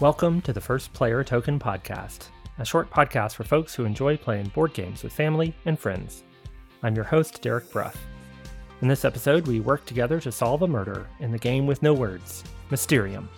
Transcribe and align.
Welcome 0.00 0.40
to 0.42 0.52
the 0.52 0.60
First 0.60 0.92
Player 0.94 1.22
Token 1.22 1.60
Podcast, 1.60 2.28
a 2.58 2.64
short 2.64 2.90
podcast 2.90 3.34
for 3.34 3.44
folks 3.44 3.72
who 3.72 3.84
enjoy 3.84 4.16
playing 4.16 4.48
board 4.48 4.74
games 4.74 5.04
with 5.04 5.12
family 5.12 5.54
and 5.64 5.78
friends. 5.78 6.24
I'm 6.82 6.96
your 6.96 7.04
host, 7.04 7.40
Derek 7.40 7.70
Bruff. 7.70 7.96
In 8.80 8.88
this 8.88 9.04
episode, 9.04 9.46
we 9.46 9.60
work 9.60 9.84
together 9.84 10.18
to 10.20 10.32
solve 10.32 10.62
a 10.62 10.66
murder 10.66 11.06
in 11.20 11.30
the 11.30 11.38
game 11.38 11.68
with 11.68 11.82
no 11.82 11.94
words, 11.94 12.42
Mysterium. 12.70 13.28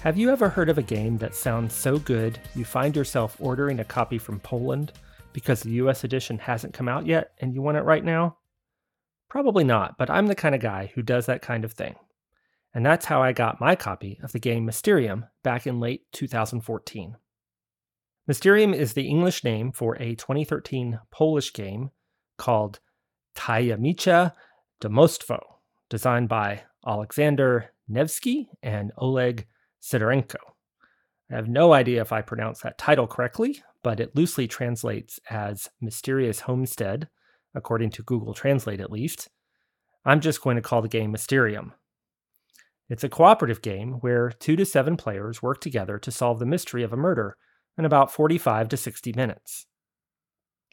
Have 0.00 0.16
you 0.16 0.30
ever 0.30 0.48
heard 0.48 0.70
of 0.70 0.78
a 0.78 0.82
game 0.82 1.18
that 1.18 1.34
sounds 1.34 1.74
so 1.74 1.98
good 1.98 2.40
you 2.54 2.64
find 2.64 2.96
yourself 2.96 3.36
ordering 3.38 3.80
a 3.80 3.84
copy 3.84 4.16
from 4.16 4.40
Poland 4.40 4.92
because 5.32 5.62
the 5.62 5.72
US 5.72 6.04
edition 6.04 6.38
hasn't 6.38 6.74
come 6.74 6.88
out 6.88 7.06
yet 7.06 7.32
and 7.40 7.54
you 7.54 7.62
want 7.62 7.76
it 7.76 7.82
right 7.82 8.04
now? 8.04 8.38
Probably 9.28 9.64
not, 9.64 9.96
but 9.98 10.10
I'm 10.10 10.26
the 10.26 10.34
kind 10.34 10.54
of 10.54 10.60
guy 10.60 10.92
who 10.94 11.02
does 11.02 11.26
that 11.26 11.42
kind 11.42 11.64
of 11.64 11.72
thing. 11.72 11.96
And 12.74 12.84
that's 12.84 13.06
how 13.06 13.22
I 13.22 13.32
got 13.32 13.60
my 13.60 13.74
copy 13.76 14.18
of 14.22 14.32
the 14.32 14.38
game 14.38 14.64
Mysterium 14.64 15.26
back 15.42 15.66
in 15.66 15.80
late 15.80 16.02
2014. 16.12 17.16
Mysterium 18.26 18.72
is 18.72 18.92
the 18.92 19.08
English 19.08 19.42
name 19.42 19.72
for 19.72 19.96
a 19.96 20.14
2013 20.14 21.00
Polish 21.10 21.52
game 21.52 21.90
called 22.38 22.78
Tajemnicze 23.34 24.32
Domostwo, 24.80 25.40
designed 25.90 26.28
by 26.28 26.62
Alexander 26.86 27.72
Nevsky 27.88 28.48
and 28.62 28.92
Oleg 28.96 29.46
Sidorenko. 29.82 30.36
I 31.30 31.36
have 31.36 31.48
no 31.48 31.72
idea 31.72 32.00
if 32.00 32.12
I 32.12 32.20
pronounced 32.22 32.62
that 32.62 32.78
title 32.78 33.06
correctly, 33.06 33.62
but 33.82 34.00
it 34.00 34.16
loosely 34.16 34.46
translates 34.46 35.18
as 35.30 35.68
Mysterious 35.80 36.40
Homestead, 36.40 37.08
according 37.54 37.90
to 37.90 38.02
Google 38.02 38.34
Translate 38.34 38.80
at 38.80 38.92
least. 38.92 39.28
I'm 40.04 40.20
just 40.20 40.42
going 40.42 40.56
to 40.56 40.62
call 40.62 40.82
the 40.82 40.88
game 40.88 41.12
Mysterium. 41.12 41.74
It's 42.88 43.04
a 43.04 43.08
cooperative 43.08 43.62
game 43.62 43.94
where 44.00 44.30
two 44.30 44.56
to 44.56 44.64
seven 44.64 44.96
players 44.96 45.42
work 45.42 45.60
together 45.60 45.98
to 45.98 46.10
solve 46.10 46.38
the 46.38 46.46
mystery 46.46 46.82
of 46.82 46.92
a 46.92 46.96
murder 46.96 47.36
in 47.78 47.84
about 47.84 48.12
45 48.12 48.68
to 48.68 48.76
60 48.76 49.12
minutes. 49.14 49.66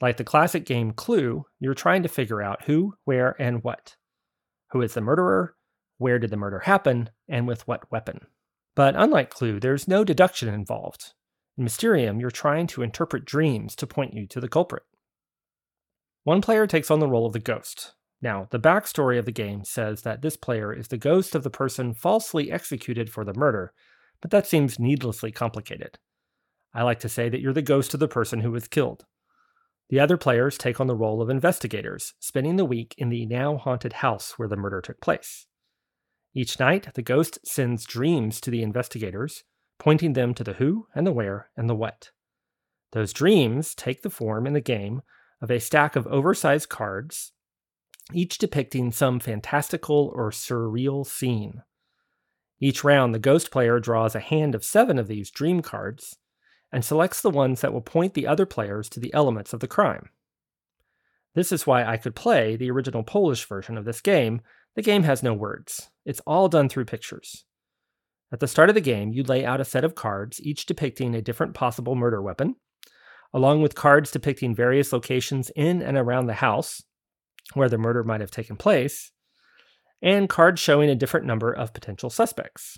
Like 0.02 0.18
the 0.18 0.24
classic 0.24 0.66
game 0.66 0.92
Clue, 0.92 1.46
you're 1.60 1.74
trying 1.74 2.04
to 2.04 2.10
figure 2.10 2.42
out 2.42 2.64
who, 2.64 2.96
where, 3.06 3.36
and 3.42 3.64
what. 3.64 3.96
Who 4.72 4.82
is 4.82 4.94
the 4.94 5.02
murderer? 5.02 5.56
Where 5.98 6.20
did 6.20 6.30
the 6.30 6.38
murder 6.38 6.60
happen? 6.60 7.10
And 7.28 7.48
with 7.48 7.68
what 7.68 7.92
weapon? 7.92 8.22
But 8.76 8.96
unlike 8.96 9.30
Clue, 9.30 9.60
there's 9.60 9.88
no 9.88 10.04
deduction 10.04 10.48
involved. 10.50 11.14
In 11.60 11.66
Mysterium, 11.66 12.22
you're 12.22 12.32
trying 12.32 12.68
to 12.68 12.84
interpret 12.84 13.26
dreams 13.26 13.76
to 13.76 13.86
point 13.86 14.14
you 14.14 14.26
to 14.28 14.40
the 14.40 14.48
culprit. 14.48 14.84
One 16.24 16.40
player 16.40 16.66
takes 16.66 16.90
on 16.90 17.02
the 17.02 17.08
role 17.08 17.26
of 17.26 17.34
the 17.34 17.40
ghost. 17.40 17.96
Now, 18.22 18.48
the 18.50 18.62
backstory 18.62 19.20
of 19.20 19.26
the 19.26 19.34
game 19.34 19.66
says 19.66 20.04
that 20.04 20.22
this 20.22 20.38
player 20.38 20.72
is 20.72 20.88
the 20.88 20.98
ghost 20.98 21.36
of 21.36 21.44
the 21.44 21.50
person 21.50 21.94
falsely 21.94 22.50
executed 22.50 23.10
for 23.10 23.26
the 23.26 23.34
murder, 23.34 23.74
but 24.22 24.32
that 24.32 24.48
seems 24.48 24.80
needlessly 24.80 25.34
complicated. 25.34 26.00
I 26.74 26.84
like 26.84 27.02
to 27.02 27.10
say 27.10 27.28
that 27.28 27.42
you're 27.42 27.52
the 27.52 27.62
ghost 27.62 27.94
of 27.94 28.00
the 28.00 28.08
person 28.08 28.40
who 28.40 28.52
was 28.52 28.70
killed. 28.70 29.04
The 29.90 30.00
other 30.00 30.16
players 30.16 30.58
take 30.58 30.80
on 30.80 30.88
the 30.88 30.96
role 30.96 31.22
of 31.22 31.30
investigators, 31.30 32.14
spending 32.22 32.56
the 32.56 32.64
week 32.64 32.96
in 32.98 33.10
the 33.10 33.26
now 33.26 33.58
haunted 33.58 33.94
house 33.94 34.40
where 34.40 34.48
the 34.48 34.56
murder 34.56 34.80
took 34.80 35.02
place. 35.02 35.46
Each 36.34 36.58
night, 36.58 36.94
the 36.94 37.02
ghost 37.02 37.38
sends 37.46 37.84
dreams 37.84 38.40
to 38.40 38.50
the 38.50 38.64
investigators, 38.64 39.44
pointing 39.80 40.13
them 40.13 40.33
to 40.35 40.44
the 40.44 40.53
who 40.53 40.88
and 40.94 41.08
the 41.08 41.11
where 41.11 41.49
and 41.58 41.69
the 41.69 41.75
what. 41.75 42.11
Those 42.91 43.13
dreams 43.13 43.73
take 43.73 44.02
the 44.02 44.09
form 44.09 44.45
in 44.45 44.53
the 44.53 44.61
game 44.61 45.02
of 45.41 45.49
a 45.49 45.59
stack 45.59 45.95
of 45.95 46.05
oversized 46.08 46.69
cards, 46.69 47.31
each 48.13 48.38
depicting 48.38 48.91
some 48.91 49.19
fantastical 49.19 50.12
or 50.13 50.31
surreal 50.31 51.06
scene. 51.06 51.63
Each 52.59 52.84
round, 52.84 53.16
the 53.16 53.19
ghost 53.19 53.51
player 53.51 53.79
draws 53.79 54.16
a 54.16 54.19
hand 54.19 54.53
of 54.53 54.66
seven 54.66 55.00
of 55.00 55.07
these 55.07 55.31
dream 55.31 55.62
cards 55.62 56.18
and 56.72 56.84
selects 56.84 57.22
the 57.22 57.29
ones 57.29 57.62
that 57.62 57.73
will 57.73 57.81
point 57.81 58.13
the 58.13 58.28
other 58.28 58.45
players 58.45 58.89
to 58.89 59.00
the 59.00 59.13
elements 59.13 59.53
of 59.53 59.59
the 59.59 59.68
crime. 59.68 60.09
This 61.35 61.51
is 61.51 61.66
why 61.66 61.85
I 61.85 61.97
could 61.97 62.16
play 62.16 62.56
the 62.56 62.69
original 62.69 63.03
Polish 63.03 63.45
version 63.45 63.78
of 63.78 63.85
this 63.85 64.01
game. 64.01 64.41
The 64.75 64.81
game 64.81 65.03
has 65.03 65.23
no 65.23 65.34
words, 65.34 65.89
it's 66.06 66.22
all 66.22 66.50
done 66.50 66.68
through 66.68 66.85
pictures. 66.85 67.45
At 68.31 68.40
the 68.40 68.47
start 68.47 68.69
of 68.69 68.75
the 68.75 68.81
game, 68.81 69.12
you 69.12 69.23
lay 69.23 69.44
out 69.44 69.59
a 69.59 69.66
set 69.66 69.84
of 69.84 69.95
cards, 69.95 70.40
each 70.41 70.66
depicting 70.66 71.16
a 71.16 71.22
different 71.22 71.56
possible 71.56 71.95
murder 71.95 72.22
weapon, 72.22 72.56
along 73.34 73.62
with 73.62 73.75
cards 73.75 74.12
depicting 74.12 74.53
various 74.53 74.94
locations 74.94 75.50
in 75.56 75.81
and 75.81 75.97
around 75.97 76.28
the 76.28 76.35
house 76.35 76.84
where 77.56 77.69
the 77.69 77.78
murder 77.78 78.03
might 78.03 78.22
have 78.22 78.29
taken 78.29 78.56
place, 78.56 79.12
and 80.01 80.29
cards 80.29 80.62
showing 80.62 80.89
a 80.89 80.95
different 80.95 81.25
number 81.25 81.51
of 81.51 81.73
potential 81.73 82.12
suspects. 82.12 82.78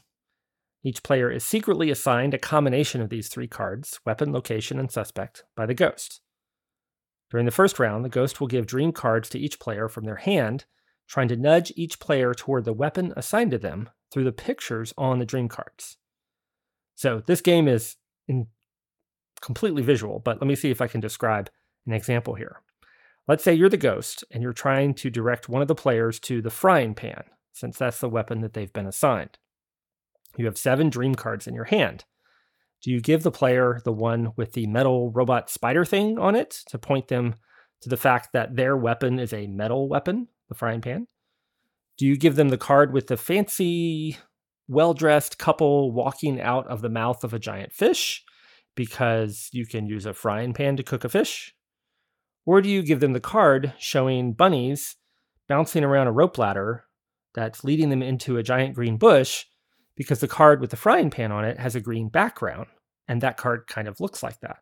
Each 0.83 1.03
player 1.03 1.29
is 1.29 1.43
secretly 1.43 1.91
assigned 1.91 2.33
a 2.33 2.39
combination 2.39 3.01
of 3.01 3.09
these 3.09 3.27
three 3.27 3.47
cards 3.47 3.99
weapon, 4.05 4.31
location, 4.31 4.79
and 4.79 4.89
suspect 4.89 5.43
by 5.55 5.65
the 5.65 5.73
ghost. 5.73 6.21
During 7.29 7.45
the 7.45 7.51
first 7.51 7.77
round, 7.77 8.03
the 8.05 8.09
ghost 8.09 8.39
will 8.39 8.47
give 8.47 8.65
dream 8.65 8.93
cards 8.93 9.29
to 9.29 9.39
each 9.39 9.59
player 9.59 9.89
from 9.89 10.05
their 10.05 10.15
hand, 10.15 10.65
trying 11.07 11.27
to 11.27 11.35
nudge 11.35 11.73
each 11.75 11.99
player 11.99 12.33
toward 12.33 12.63
the 12.63 12.73
weapon 12.73 13.13
assigned 13.17 13.51
to 13.51 13.57
them 13.57 13.89
through 14.11 14.25
the 14.25 14.31
pictures 14.31 14.93
on 14.97 15.19
the 15.19 15.25
dream 15.25 15.47
cards. 15.47 15.97
So 16.95 17.21
this 17.25 17.41
game 17.41 17.67
is 17.67 17.95
completely 19.41 19.81
visual, 19.81 20.19
but 20.19 20.39
let 20.39 20.47
me 20.47 20.55
see 20.55 20.69
if 20.69 20.81
I 20.81 20.87
can 20.87 21.01
describe 21.01 21.49
an 21.87 21.93
example 21.93 22.35
here. 22.35 22.61
Let's 23.27 23.43
say 23.43 23.53
you're 23.53 23.69
the 23.69 23.77
ghost 23.77 24.23
and 24.31 24.43
you're 24.43 24.53
trying 24.53 24.93
to 24.95 25.09
direct 25.09 25.49
one 25.49 25.61
of 25.61 25.67
the 25.67 25.75
players 25.75 26.19
to 26.21 26.41
the 26.41 26.49
frying 26.49 26.93
pan, 26.93 27.23
since 27.53 27.77
that's 27.77 27.99
the 27.99 28.09
weapon 28.09 28.41
that 28.41 28.53
they've 28.53 28.73
been 28.73 28.87
assigned. 28.87 29.37
You 30.37 30.45
have 30.45 30.57
seven 30.57 30.89
dream 30.89 31.15
cards 31.15 31.47
in 31.47 31.53
your 31.53 31.65
hand. 31.65 32.05
Do 32.83 32.91
you 32.91 32.99
give 32.99 33.23
the 33.23 33.31
player 33.31 33.81
the 33.83 33.91
one 33.91 34.33
with 34.35 34.53
the 34.53 34.65
metal 34.67 35.11
robot 35.11 35.49
spider 35.49 35.85
thing 35.85 36.17
on 36.17 36.35
it 36.35 36.61
to 36.67 36.79
point 36.79 37.07
them 37.09 37.35
to 37.81 37.89
the 37.89 37.97
fact 37.97 38.29
that 38.33 38.55
their 38.55 38.75
weapon 38.75 39.19
is 39.19 39.33
a 39.33 39.47
metal 39.47 39.87
weapon, 39.87 40.27
the 40.49 40.55
frying 40.55 40.81
pan? 40.81 41.07
Do 42.01 42.07
you 42.07 42.17
give 42.17 42.35
them 42.35 42.49
the 42.49 42.57
card 42.57 42.93
with 42.93 43.05
the 43.05 43.15
fancy, 43.15 44.17
well 44.67 44.95
dressed 44.95 45.37
couple 45.37 45.91
walking 45.91 46.41
out 46.41 46.65
of 46.65 46.81
the 46.81 46.89
mouth 46.89 47.23
of 47.23 47.31
a 47.31 47.37
giant 47.37 47.73
fish 47.73 48.23
because 48.73 49.49
you 49.51 49.67
can 49.67 49.85
use 49.85 50.07
a 50.07 50.13
frying 50.15 50.51
pan 50.51 50.77
to 50.77 50.83
cook 50.83 51.03
a 51.03 51.09
fish? 51.09 51.53
Or 52.43 52.59
do 52.59 52.69
you 52.69 52.81
give 52.81 53.01
them 53.01 53.13
the 53.13 53.19
card 53.19 53.73
showing 53.77 54.33
bunnies 54.33 54.95
bouncing 55.47 55.83
around 55.83 56.07
a 56.07 56.11
rope 56.11 56.39
ladder 56.39 56.85
that's 57.35 57.63
leading 57.63 57.89
them 57.91 58.01
into 58.01 58.37
a 58.37 58.41
giant 58.41 58.73
green 58.73 58.97
bush 58.97 59.45
because 59.95 60.21
the 60.21 60.27
card 60.27 60.59
with 60.59 60.71
the 60.71 60.77
frying 60.77 61.11
pan 61.11 61.31
on 61.31 61.45
it 61.45 61.59
has 61.59 61.75
a 61.75 61.79
green 61.79 62.09
background, 62.09 62.65
and 63.07 63.21
that 63.21 63.37
card 63.37 63.67
kind 63.67 63.87
of 63.87 63.99
looks 63.99 64.23
like 64.23 64.39
that? 64.39 64.57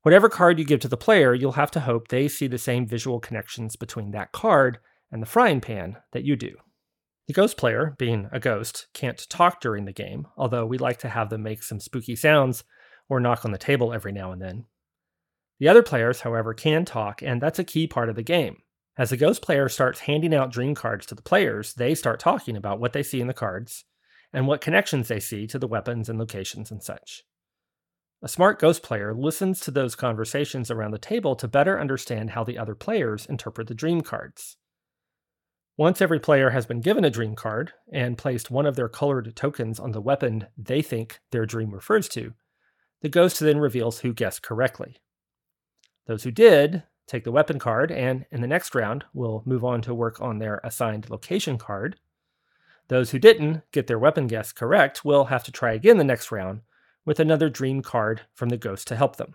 Whatever 0.00 0.30
card 0.30 0.58
you 0.58 0.64
give 0.64 0.80
to 0.80 0.88
the 0.88 0.96
player, 0.96 1.34
you'll 1.34 1.52
have 1.52 1.72
to 1.72 1.80
hope 1.80 2.08
they 2.08 2.26
see 2.26 2.46
the 2.46 2.56
same 2.56 2.86
visual 2.86 3.20
connections 3.20 3.76
between 3.76 4.12
that 4.12 4.32
card 4.32 4.78
and 5.12 5.22
the 5.22 5.26
frying 5.26 5.60
pan 5.60 5.98
that 6.12 6.24
you 6.24 6.34
do. 6.34 6.56
The 7.28 7.34
ghost 7.34 7.56
player, 7.56 7.94
being 7.98 8.28
a 8.32 8.40
ghost, 8.40 8.88
can't 8.94 9.28
talk 9.28 9.60
during 9.60 9.84
the 9.84 9.92
game, 9.92 10.26
although 10.36 10.66
we 10.66 10.78
like 10.78 10.98
to 11.00 11.08
have 11.08 11.30
them 11.30 11.44
make 11.44 11.62
some 11.62 11.78
spooky 11.78 12.16
sounds 12.16 12.64
or 13.08 13.20
knock 13.20 13.44
on 13.44 13.52
the 13.52 13.58
table 13.58 13.92
every 13.92 14.10
now 14.10 14.32
and 14.32 14.42
then. 14.42 14.64
The 15.60 15.68
other 15.68 15.82
players, 15.82 16.22
however, 16.22 16.54
can 16.54 16.84
talk, 16.84 17.22
and 17.22 17.40
that's 17.40 17.60
a 17.60 17.64
key 17.64 17.86
part 17.86 18.08
of 18.08 18.16
the 18.16 18.22
game. 18.24 18.56
As 18.98 19.10
the 19.10 19.16
ghost 19.16 19.42
player 19.42 19.68
starts 19.68 20.00
handing 20.00 20.34
out 20.34 20.50
dream 20.50 20.74
cards 20.74 21.06
to 21.06 21.14
the 21.14 21.22
players, 21.22 21.74
they 21.74 21.94
start 21.94 22.18
talking 22.18 22.56
about 22.56 22.80
what 22.80 22.92
they 22.92 23.02
see 23.02 23.20
in 23.20 23.28
the 23.28 23.34
cards 23.34 23.84
and 24.32 24.46
what 24.46 24.60
connections 24.60 25.08
they 25.08 25.20
see 25.20 25.46
to 25.46 25.58
the 25.58 25.68
weapons 25.68 26.08
and 26.08 26.18
locations 26.18 26.70
and 26.70 26.82
such. 26.82 27.22
A 28.22 28.28
smart 28.28 28.58
ghost 28.58 28.82
player 28.82 29.14
listens 29.14 29.60
to 29.60 29.70
those 29.70 29.94
conversations 29.94 30.70
around 30.70 30.90
the 30.90 30.98
table 30.98 31.36
to 31.36 31.48
better 31.48 31.80
understand 31.80 32.30
how 32.30 32.44
the 32.44 32.58
other 32.58 32.74
players 32.74 33.26
interpret 33.26 33.66
the 33.66 33.74
dream 33.74 34.00
cards. 34.00 34.56
Once 35.82 36.00
every 36.00 36.20
player 36.20 36.50
has 36.50 36.64
been 36.64 36.80
given 36.80 37.04
a 37.04 37.10
dream 37.10 37.34
card 37.34 37.72
and 37.92 38.16
placed 38.16 38.52
one 38.52 38.66
of 38.66 38.76
their 38.76 38.88
colored 38.88 39.34
tokens 39.34 39.80
on 39.80 39.90
the 39.90 40.00
weapon 40.00 40.46
they 40.56 40.80
think 40.80 41.18
their 41.32 41.44
dream 41.44 41.74
refers 41.74 42.08
to, 42.08 42.34
the 43.00 43.08
ghost 43.08 43.40
then 43.40 43.58
reveals 43.58 43.98
who 43.98 44.12
guessed 44.12 44.44
correctly. 44.44 44.98
Those 46.06 46.22
who 46.22 46.30
did 46.30 46.84
take 47.08 47.24
the 47.24 47.32
weapon 47.32 47.58
card 47.58 47.90
and, 47.90 48.26
in 48.30 48.42
the 48.42 48.46
next 48.46 48.76
round, 48.76 49.06
will 49.12 49.42
move 49.44 49.64
on 49.64 49.82
to 49.82 49.92
work 49.92 50.20
on 50.20 50.38
their 50.38 50.60
assigned 50.62 51.10
location 51.10 51.58
card. 51.58 51.96
Those 52.86 53.10
who 53.10 53.18
didn't 53.18 53.62
get 53.72 53.88
their 53.88 53.98
weapon 53.98 54.28
guess 54.28 54.52
correct 54.52 55.04
will 55.04 55.24
have 55.24 55.42
to 55.42 55.50
try 55.50 55.72
again 55.72 55.98
the 55.98 56.04
next 56.04 56.30
round 56.30 56.60
with 57.04 57.18
another 57.18 57.50
dream 57.50 57.82
card 57.82 58.20
from 58.34 58.50
the 58.50 58.56
ghost 58.56 58.86
to 58.86 58.94
help 58.94 59.16
them. 59.16 59.34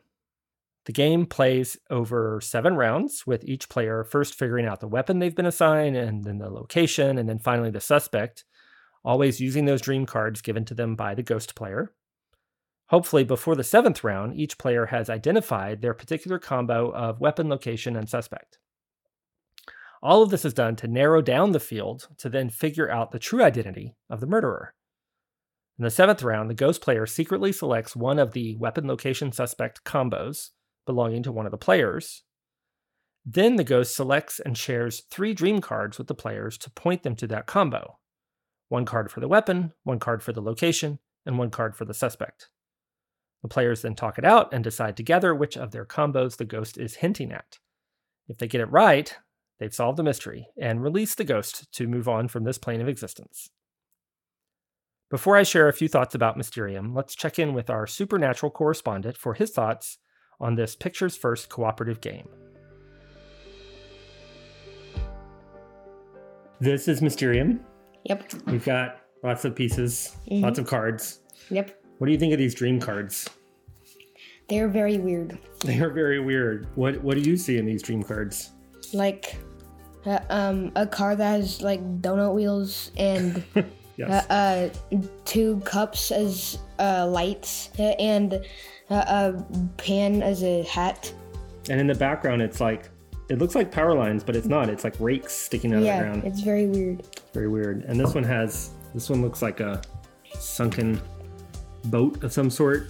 The 0.88 0.94
game 0.94 1.26
plays 1.26 1.76
over 1.90 2.40
seven 2.40 2.78
rounds, 2.78 3.28
with 3.28 3.44
each 3.44 3.68
player 3.68 4.06
first 4.06 4.36
figuring 4.36 4.66
out 4.66 4.80
the 4.80 4.88
weapon 4.88 5.20
they've 5.20 5.36
been 5.36 5.46
assigned, 5.46 5.98
and 5.98 6.24
then 6.24 6.38
the 6.38 6.50
location, 6.50 7.18
and 7.18 7.28
then 7.28 7.40
finally 7.40 7.70
the 7.70 7.82
suspect, 7.82 8.46
always 9.04 9.42
using 9.42 9.66
those 9.66 9.82
dream 9.82 10.06
cards 10.06 10.42
given 10.42 10.64
to 10.64 10.74
them 10.74 10.96
by 10.96 11.14
the 11.14 11.22
ghost 11.22 11.56
player. 11.56 11.92
Hopefully, 12.86 13.26
before 13.26 13.54
the 13.54 13.66
seventh 13.66 14.02
round, 14.02 14.40
each 14.40 14.58
player 14.58 14.86
has 14.86 15.10
identified 15.10 15.82
their 15.82 15.94
particular 15.94 16.40
combo 16.40 16.90
of 16.92 17.20
weapon, 17.20 17.50
location, 17.50 17.98
and 17.98 18.08
suspect. 18.08 18.58
All 20.02 20.24
of 20.24 20.30
this 20.30 20.46
is 20.46 20.54
done 20.54 20.78
to 20.78 20.88
narrow 20.88 21.22
down 21.22 21.52
the 21.52 21.60
field 21.60 22.08
to 22.20 22.30
then 22.30 22.50
figure 22.50 22.90
out 22.90 23.12
the 23.12 23.20
true 23.20 23.44
identity 23.44 23.98
of 24.10 24.22
the 24.22 24.26
murderer. 24.26 24.74
In 25.78 25.84
the 25.84 25.92
seventh 25.92 26.24
round, 26.24 26.50
the 26.50 26.54
ghost 26.54 26.80
player 26.80 27.06
secretly 27.06 27.52
selects 27.52 27.94
one 27.94 28.20
of 28.20 28.32
the 28.32 28.56
weapon 28.56 28.88
location 28.88 29.34
suspect 29.34 29.84
combos 29.84 30.52
belonging 30.88 31.22
to 31.24 31.32
one 31.32 31.46
of 31.46 31.52
the 31.52 31.58
players. 31.58 32.24
Then 33.24 33.58
the 33.58 33.64
ghost 33.64 33.96
selects 33.96 34.40
and 34.40 34.58
shares 34.58 35.04
three 35.12 35.36
dream 35.36 35.62
cards 35.62 36.00
with 36.00 36.08
the 36.08 36.16
players 36.16 36.58
to 36.60 36.72
point 36.72 37.04
them 37.04 37.16
to 37.18 37.28
that 37.28 37.46
combo 37.46 38.00
one 38.70 38.86
card 38.86 39.10
for 39.10 39.22
the 39.22 39.30
weapon, 39.30 39.72
one 39.84 40.00
card 40.00 40.22
for 40.22 40.34
the 40.34 40.42
location, 40.42 41.00
and 41.26 41.38
one 41.38 41.50
card 41.50 41.76
for 41.76 41.86
the 41.86 41.94
suspect. 41.94 42.50
The 43.42 43.48
players 43.48 43.82
then 43.82 43.96
talk 43.96 44.18
it 44.18 44.26
out 44.26 44.54
and 44.54 44.64
decide 44.64 44.98
together 44.98 45.34
which 45.34 45.56
of 45.56 45.72
their 45.72 45.86
combos 45.86 46.36
the 46.36 46.44
ghost 46.44 46.78
is 46.78 46.96
hinting 46.96 47.32
at. 47.32 47.60
If 48.28 48.38
they 48.38 48.48
get 48.48 48.62
it 48.62 48.72
right, 48.72 49.16
they've 49.60 49.74
solved 49.74 49.98
the 49.98 50.04
mystery 50.04 50.48
and 50.60 50.84
release 50.84 51.16
the 51.16 51.24
ghost 51.24 51.72
to 51.74 51.88
move 51.88 52.10
on 52.10 52.28
from 52.28 52.44
this 52.44 52.58
plane 52.58 52.82
of 52.82 52.90
existence. 52.90 53.50
Before 55.10 55.38
I 55.38 55.44
share 55.44 55.70
a 55.70 55.74
few 55.74 55.88
thoughts 55.88 56.16
about 56.16 56.36
Mysterium, 56.36 56.94
let's 56.94 57.16
check 57.16 57.40
in 57.40 57.54
with 57.54 57.70
our 57.70 57.88
supernatural 57.88 58.52
correspondent 58.52 59.16
for 59.16 59.34
his 59.34 59.52
thoughts 59.52 59.98
on 60.40 60.56
this 60.56 60.76
Pictures 60.76 61.16
First 61.18 61.50
cooperative 61.50 62.02
game. 62.02 62.28
This 66.60 66.88
is 66.88 67.02
Mysterium. 67.02 67.60
Yep. 68.06 68.32
We've 68.48 68.66
got 68.66 69.02
lots 69.24 69.46
of 69.46 69.56
pieces, 69.56 70.16
Mhm. 70.30 70.42
lots 70.42 70.60
of 70.60 70.66
cards. 70.66 71.20
Yep. 71.50 71.80
What 71.98 72.08
do 72.08 72.14
you 72.14 72.20
think 72.20 72.34
of 72.34 72.40
these 72.40 72.56
dream 72.56 72.80
cards? 72.80 73.30
They're 74.50 74.68
very 74.70 74.98
weird. 74.98 75.38
They 75.66 75.80
are 75.80 75.90
very 75.90 76.20
weird. 76.20 76.68
What 76.76 77.04
What 77.04 77.16
do 77.22 77.30
you 77.30 77.38
see 77.38 77.58
in 77.58 77.66
these 77.66 77.82
dream 77.84 78.02
cards? 78.02 78.52
Like, 78.94 79.36
uh, 80.06 80.20
um, 80.30 80.72
a 80.76 80.88
car 80.88 81.16
that 81.16 81.32
has 81.42 81.62
like 81.62 81.82
donut 82.02 82.34
wheels 82.34 82.92
and 82.98 83.44
Yes. 83.98 84.26
uh, 84.30 84.70
uh, 84.94 84.98
two 85.26 85.60
cups 85.66 86.12
as 86.12 86.60
uh, 86.80 87.08
lights 87.08 87.72
uh, 87.80 87.84
and 88.00 88.34
uh, 88.90 89.34
a 89.36 89.46
pan 89.78 90.22
as 90.22 90.44
a 90.44 90.64
hat. 90.64 91.12
and 91.70 91.82
in 91.82 91.88
the 91.88 91.96
background, 91.96 92.42
it's 92.42 92.62
like 92.62 92.90
it 93.30 93.40
looks 93.40 93.56
like 93.56 93.72
power 93.72 93.94
lines, 93.94 94.24
but 94.24 94.36
it's 94.36 94.48
not. 94.48 94.70
It's 94.70 94.84
like 94.84 94.96
rakes 95.00 95.34
sticking 95.34 95.74
out 95.74 95.78
of 95.78 95.82
the 95.82 95.88
yeah, 95.88 96.00
ground. 96.00 96.24
it's 96.24 96.42
very 96.42 96.68
weird. 96.68 97.04
Very 97.34 97.48
weird. 97.50 97.84
And 97.86 98.00
this 98.00 98.14
one 98.14 98.24
has 98.24 98.72
this 98.94 99.10
one 99.10 99.22
looks 99.22 99.42
like 99.42 99.60
a 99.60 99.82
sunken 100.40 101.02
boat 101.86 102.24
of 102.24 102.32
some 102.32 102.50
sort. 102.50 102.90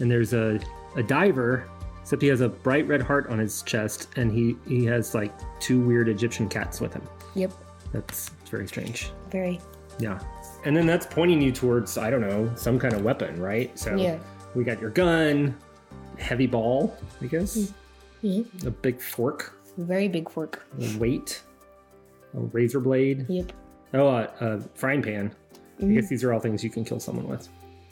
And 0.00 0.10
there's 0.10 0.34
a 0.34 0.60
a 0.96 1.02
diver, 1.02 1.68
except 2.00 2.22
he 2.22 2.28
has 2.28 2.40
a 2.40 2.48
bright 2.48 2.86
red 2.86 3.02
heart 3.02 3.28
on 3.28 3.38
his 3.38 3.62
chest, 3.62 4.08
and 4.16 4.30
he 4.30 4.56
he 4.68 4.84
has 4.84 5.14
like 5.14 5.32
two 5.60 5.80
weird 5.80 6.08
Egyptian 6.08 6.48
cats 6.48 6.80
with 6.80 6.92
him. 6.92 7.02
Yep. 7.34 7.52
That's 7.92 8.30
very 8.50 8.66
strange. 8.68 9.10
Very. 9.30 9.60
Yeah. 9.98 10.18
And 10.64 10.76
then 10.76 10.86
that's 10.86 11.06
pointing 11.06 11.40
you 11.42 11.52
towards 11.52 11.96
I 11.98 12.10
don't 12.10 12.20
know 12.20 12.50
some 12.56 12.78
kind 12.78 12.94
of 12.94 13.02
weapon, 13.02 13.40
right? 13.40 13.76
So 13.78 13.94
Yeah. 13.96 14.18
we 14.54 14.64
got 14.64 14.80
your 14.80 14.90
gun, 14.90 15.56
heavy 16.18 16.46
ball, 16.46 16.96
I 17.20 17.26
guess, 17.26 17.72
Mhm. 18.22 18.66
a 18.66 18.70
big 18.70 19.00
fork, 19.00 19.52
Very 19.76 20.08
big 20.08 20.30
fork. 20.30 20.64
a 20.80 20.98
weight, 20.98 21.42
a 22.34 22.40
razor 22.40 22.80
blade. 22.80 23.26
Yep. 23.28 23.52
Oh, 23.94 24.08
uh, 24.08 24.30
a 24.40 24.60
frying 24.74 25.02
pan. 25.02 25.32
I 25.80 25.84
Mhm. 25.84 25.94
guess 25.94 26.08
these 26.08 26.24
are 26.24 26.32
all 26.32 26.40
things 26.40 26.64
you 26.64 26.70
can 26.70 26.84
kill 26.84 26.98
someone 27.00 27.28
with. 27.28 27.48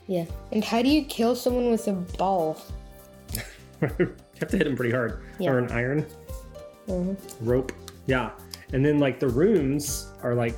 Yeah. 0.07 0.25
And 0.51 0.65
how 0.65 0.83
do 0.83 0.89
you 0.89 1.05
kill 1.05 1.37
someone 1.37 1.71
with 1.71 1.87
a 1.89 1.93
ball? 1.93 2.57
you 3.99 4.15
have 4.41 4.49
to 4.51 4.57
hit 4.57 4.65
them 4.65 4.77
pretty 4.77 4.93
hard. 4.93 5.19
Yeah. 5.39 5.51
Or 5.53 5.59
an 5.59 5.71
iron 5.73 6.07
Mhm. 6.89 7.17
rope. 7.41 7.73
Yeah. 8.07 8.31
And 8.73 8.85
then 8.85 8.99
like 8.99 9.19
the 9.21 9.29
rooms 9.29 10.13
are 10.23 10.35
like 10.35 10.57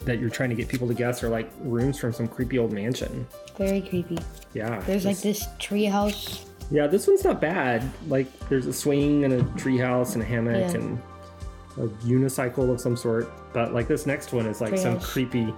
that 0.00 0.18
you're 0.20 0.30
trying 0.30 0.50
to 0.50 0.54
get 0.54 0.68
people 0.68 0.86
to 0.88 0.94
guess 0.94 1.22
are 1.24 1.28
like 1.30 1.50
rooms 1.60 1.98
from 1.98 2.12
some 2.12 2.28
creepy 2.28 2.58
old 2.58 2.72
mansion. 2.72 3.26
Very 3.56 3.80
creepy. 3.80 4.18
Yeah. 4.52 4.80
There's 4.80 5.04
like 5.06 5.18
this 5.20 5.46
tree 5.58 5.84
house. 5.86 6.44
Yeah, 6.70 6.86
this 6.86 7.06
one's 7.06 7.24
not 7.24 7.40
bad. 7.40 7.82
Like 8.08 8.26
there's 8.48 8.66
a 8.66 8.72
swing 8.72 9.24
and 9.24 9.32
a 9.34 9.42
treehouse 9.58 10.14
and 10.14 10.22
a 10.22 10.26
hammock 10.26 10.72
Yeah. 10.72 10.80
and 10.80 11.02
a 11.78 11.86
unicycle 12.06 12.70
of 12.70 12.80
some 12.80 12.96
sort. 12.96 13.30
But 13.54 13.72
like 13.72 13.88
this 13.88 14.04
next 14.06 14.32
one 14.32 14.46
is 14.46 14.60
like 14.60 14.76
some 14.76 15.00
creepy 15.00 15.54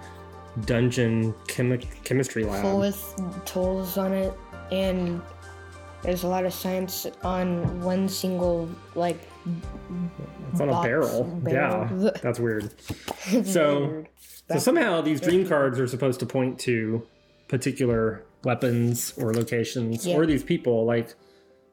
dungeon 0.64 1.34
chemi- 1.48 1.86
chemistry 2.04 2.44
lab. 2.44 2.62
full 2.62 2.78
with 2.80 3.14
tools 3.44 3.98
on 3.98 4.12
it 4.14 4.32
and 4.72 5.20
there's 6.02 6.22
a 6.22 6.26
lot 6.28 6.44
of 6.46 6.52
science 6.54 7.06
on 7.24 7.80
one 7.82 8.08
single 8.08 8.66
like 8.94 9.18
it's 10.60 10.60
on 10.62 10.68
a 10.68 10.82
barrel. 10.82 11.24
barrel. 11.24 12.04
Yeah, 12.04 12.10
that's 12.22 12.38
weird. 12.40 12.72
So- 13.44 13.86
weird. 13.86 14.08
So 14.48 14.58
somehow 14.60 15.00
these 15.00 15.20
dream 15.20 15.44
cards 15.48 15.80
are 15.80 15.88
supposed 15.88 16.20
to 16.20 16.26
point 16.26 16.60
to 16.60 17.04
particular 17.48 18.24
weapons 18.44 19.12
or 19.18 19.34
locations 19.34 20.06
Yeah. 20.06 20.16
or 20.16 20.24
these 20.24 20.44
people. 20.44 20.84
Like 20.84 21.14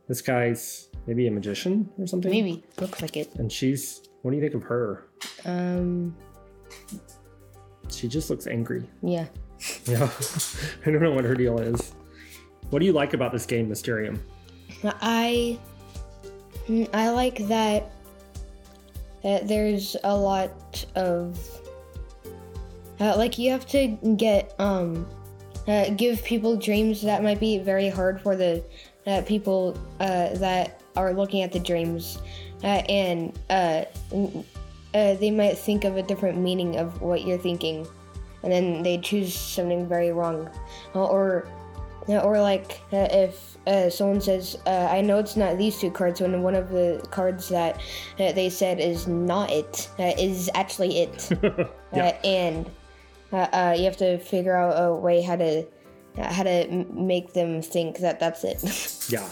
this 0.08 0.22
guy's 0.22 0.90
maybe 1.06 1.28
a 1.28 1.32
magician 1.32 1.88
or 2.00 2.08
something. 2.08 2.32
maybe 2.32 2.64
looks 2.80 3.00
like 3.02 3.16
it 3.16 3.34
And 3.36 3.52
she's. 3.52 4.02
What 4.24 4.32
do 4.32 4.38
you 4.38 4.42
think 4.42 4.56
of 4.56 4.64
her? 4.64 5.06
um 5.46 6.16
She 7.92 8.08
just 8.08 8.30
looks 8.32 8.48
angry. 8.48 8.90
yeah 9.04 9.28
Yeah, 9.86 10.10
I 10.86 10.90
don't 10.92 11.02
know 11.04 11.12
what 11.12 11.26
her 11.26 11.36
deal 11.36 11.60
is. 11.60 11.94
What 12.72 12.80
do 12.80 12.86
you 12.88 12.94
like 12.94 13.14
about 13.14 13.32
this 13.32 13.46
game, 13.46 13.70
Mysterium? 13.70 14.20
i 14.84 15.60
i 16.94 17.10
like 17.12 17.48
that 17.50 17.92
there's 19.24 19.96
a 20.04 20.16
lot 20.16 20.86
of 20.96 21.40
uh, 23.00 23.16
like 23.18 23.38
you 23.38 23.50
have 23.50 23.66
to 23.66 23.88
get 24.18 24.54
um 24.60 25.08
uh, 25.68 25.90
give 25.92 26.24
people 26.24 26.58
dreams 26.58 27.02
that 27.02 27.24
might 27.24 27.40
be 27.40 27.58
very 27.58 27.90
hard 27.90 28.20
for 28.20 28.36
the 28.36 28.64
uh, 29.08 29.22
people 29.26 29.78
uh, 30.00 30.30
that 30.36 30.82
are 30.96 31.14
looking 31.14 31.42
at 31.42 31.52
the 31.52 31.60
dreams 31.60 32.20
uh, 32.64 32.84
and 32.90 33.38
uh, 33.50 33.84
they 34.92 35.32
might 35.32 35.58
think 35.58 35.86
of 35.86 35.98
a 35.98 36.04
different 36.04 36.38
meaning 36.38 36.78
of 36.78 37.02
what 37.02 37.26
you're 37.26 37.38
thinking 37.38 37.88
and 38.44 38.52
then 38.52 38.84
they 38.84 38.98
choose 38.98 39.34
something 39.34 39.88
very 39.88 40.12
wrong 40.12 40.50
Uh, 40.94 41.42
or 42.08 42.20
or 42.20 42.42
like 42.42 42.82
uh, 42.92 43.08
if 43.12 43.58
uh, 43.68 43.90
someone 43.90 44.20
says 44.20 44.58
uh, 44.66 44.88
i 44.92 45.02
know 45.02 45.18
it's 45.20 45.38
not 45.38 45.58
these 45.58 45.80
two 45.80 45.90
cards 45.92 46.20
when 46.22 46.42
one 46.42 46.56
of 46.56 46.70
the 46.70 47.06
cards 47.12 47.50
that 47.50 47.80
uh, 48.20 48.32
they 48.34 48.50
said 48.50 48.80
is 48.80 49.08
not 49.08 49.50
it 49.52 49.90
uh, 50.00 50.14
is 50.18 50.50
actually 50.56 51.00
it 51.00 51.30
yeah. 51.94 52.08
uh, 52.08 52.28
and 52.28 52.70
uh, 53.32 53.48
uh, 53.52 53.76
you 53.76 53.84
have 53.86 53.98
to 53.98 54.18
figure 54.20 54.56
out 54.56 54.74
a 54.74 54.94
way 54.94 55.22
how 55.22 55.36
to 55.36 55.66
how 56.22 56.44
to 56.44 56.86
make 56.94 57.34
them 57.34 57.62
think 57.62 57.98
that 57.98 58.20
that's 58.20 58.44
it. 58.44 58.62
yeah. 59.12 59.28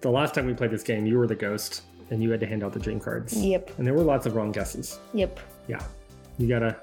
The 0.00 0.10
last 0.10 0.34
time 0.34 0.46
we 0.46 0.54
played 0.54 0.70
this 0.70 0.84
game, 0.84 1.04
you 1.04 1.18
were 1.18 1.26
the 1.26 1.34
ghost, 1.34 1.82
and 2.10 2.22
you 2.22 2.30
had 2.30 2.38
to 2.38 2.46
hand 2.46 2.62
out 2.62 2.72
the 2.72 2.78
dream 2.78 3.00
cards. 3.00 3.36
yep, 3.36 3.76
And 3.76 3.86
there 3.86 3.94
were 3.94 4.04
lots 4.04 4.26
of 4.26 4.36
wrong 4.36 4.52
guesses. 4.52 5.00
yep, 5.12 5.40
Yeah. 5.66 5.82
You 6.38 6.46
gotta 6.46 6.76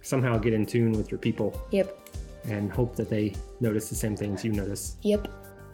somehow 0.00 0.38
get 0.38 0.54
in 0.54 0.64
tune 0.64 0.92
with 0.92 1.10
your 1.10 1.18
people 1.18 1.60
yep, 1.70 1.96
and 2.44 2.72
hope 2.72 2.96
that 2.96 3.08
they 3.08 3.34
notice 3.60 3.88
the 3.88 3.94
same 3.94 4.16
things 4.16 4.44
you 4.44 4.52
notice. 4.52 4.96
yep. 5.02 5.28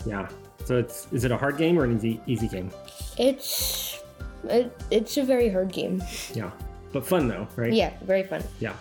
Yeah. 0.07 0.29
So 0.65 0.77
it's 0.77 1.09
is 1.13 1.25
it 1.25 1.33
a 1.33 1.37
hard 1.37 1.57
game 1.57 1.79
or 1.79 1.85
an 1.85 1.97
easy 1.97 2.21
easy 2.27 2.49
game? 2.49 2.71
It's 3.19 4.01
it, 4.45 4.73
it's 4.91 5.17
a 5.17 5.25
very 5.25 5.49
hard 5.49 5.73
game. 5.73 6.03
Yeah. 6.35 6.51
But 6.93 7.07
fun 7.07 7.29
though, 7.29 7.49
right? 7.57 7.73
Yeah, 7.73 7.93
very 8.03 8.23
fun. 8.23 8.43
Yeah. 8.61 8.75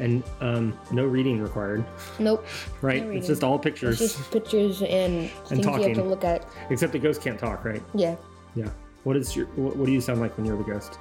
And 0.00 0.24
um, 0.40 0.76
no 0.90 1.04
reading 1.04 1.40
required, 1.40 1.84
Nope, 2.18 2.44
right? 2.82 3.04
No 3.04 3.10
it's 3.12 3.28
just 3.28 3.44
all 3.44 3.56
it's 3.56 3.62
pictures, 3.62 3.98
just 3.98 4.30
pictures 4.32 4.82
and, 4.82 5.30
things 5.46 5.64
you 5.64 5.70
have 5.70 5.94
to 5.94 6.02
look 6.02 6.24
at. 6.24 6.44
except 6.70 6.92
the 6.92 6.98
ghost 6.98 7.22
can't 7.22 7.38
talk, 7.38 7.64
right? 7.64 7.82
Yeah. 7.94 8.16
Yeah. 8.56 8.70
What 9.04 9.16
is 9.16 9.36
your 9.36 9.46
what, 9.54 9.76
what 9.76 9.86
do 9.86 9.92
you 9.92 10.00
sound 10.00 10.20
like 10.20 10.36
when 10.36 10.46
you're 10.46 10.56
the 10.56 10.64
ghost? 10.64 10.98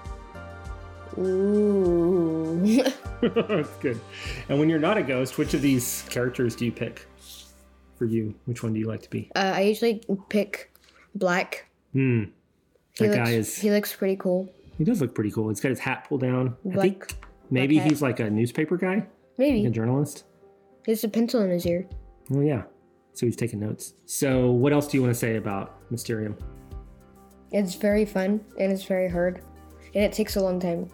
Ooh. 1.19 2.83
That's 3.21 3.69
good. 3.77 3.99
And 4.49 4.59
when 4.59 4.69
you're 4.69 4.79
not 4.79 4.97
a 4.97 5.03
ghost, 5.03 5.37
which 5.37 5.53
of 5.53 5.61
these 5.61 6.03
characters 6.09 6.55
do 6.55 6.65
you 6.65 6.71
pick 6.71 7.05
for 7.97 8.05
you? 8.05 8.33
Which 8.45 8.63
one 8.63 8.73
do 8.73 8.79
you 8.79 8.87
like 8.87 9.01
to 9.03 9.09
be? 9.09 9.31
uh, 9.35 9.53
I 9.55 9.61
usually 9.61 10.03
pick 10.29 10.71
black. 11.15 11.67
Hmm. 11.93 12.25
That 12.99 13.05
looks, 13.05 13.15
guy 13.17 13.31
is. 13.31 13.57
He 13.57 13.71
looks 13.71 13.93
pretty 13.95 14.15
cool. 14.17 14.53
He 14.77 14.83
does 14.83 15.01
look 15.01 15.15
pretty 15.15 15.31
cool. 15.31 15.49
He's 15.49 15.59
got 15.59 15.69
his 15.69 15.79
hat 15.79 16.05
pulled 16.07 16.21
down. 16.21 16.55
I 16.65 16.69
Black- 16.73 16.83
think 17.09 17.15
maybe 17.49 17.79
he's 17.79 18.01
like 18.01 18.19
a 18.19 18.29
newspaper 18.29 18.77
guy, 18.77 19.05
like 19.37 19.65
a 19.65 19.69
journalist. 19.69 20.25
He 20.85 20.91
has 20.91 21.03
a 21.03 21.07
pencil 21.09 21.41
in 21.41 21.49
his 21.49 21.65
ear. 21.65 21.87
Oh 22.33 22.41
yeah. 22.41 22.63
So 23.13 23.25
he's 23.25 23.35
taking 23.35 23.59
notes. 23.59 23.93
So 24.05 24.51
what 24.51 24.73
else 24.73 24.87
do 24.87 24.97
you 24.97 25.03
want 25.03 25.13
to 25.13 25.19
say 25.19 25.37
about 25.37 25.79
Mysterium? 25.91 26.35
It's 27.51 27.75
very 27.75 28.05
fun 28.05 28.43
and 28.59 28.71
it's 28.71 28.83
very 28.83 29.07
hard, 29.07 29.43
and 29.95 30.03
it 30.03 30.13
takes 30.13 30.35
a 30.35 30.41
long 30.41 30.59
time. 30.59 30.89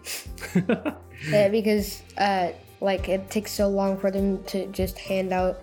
Yeah, 1.28 1.48
because 1.48 2.02
uh, 2.16 2.52
like 2.80 3.10
it 3.10 3.28
takes 3.28 3.52
so 3.52 3.68
long 3.68 3.98
for 3.98 4.10
them 4.10 4.42
to 4.44 4.66
just 4.68 4.98
hand 4.98 5.34
out 5.34 5.60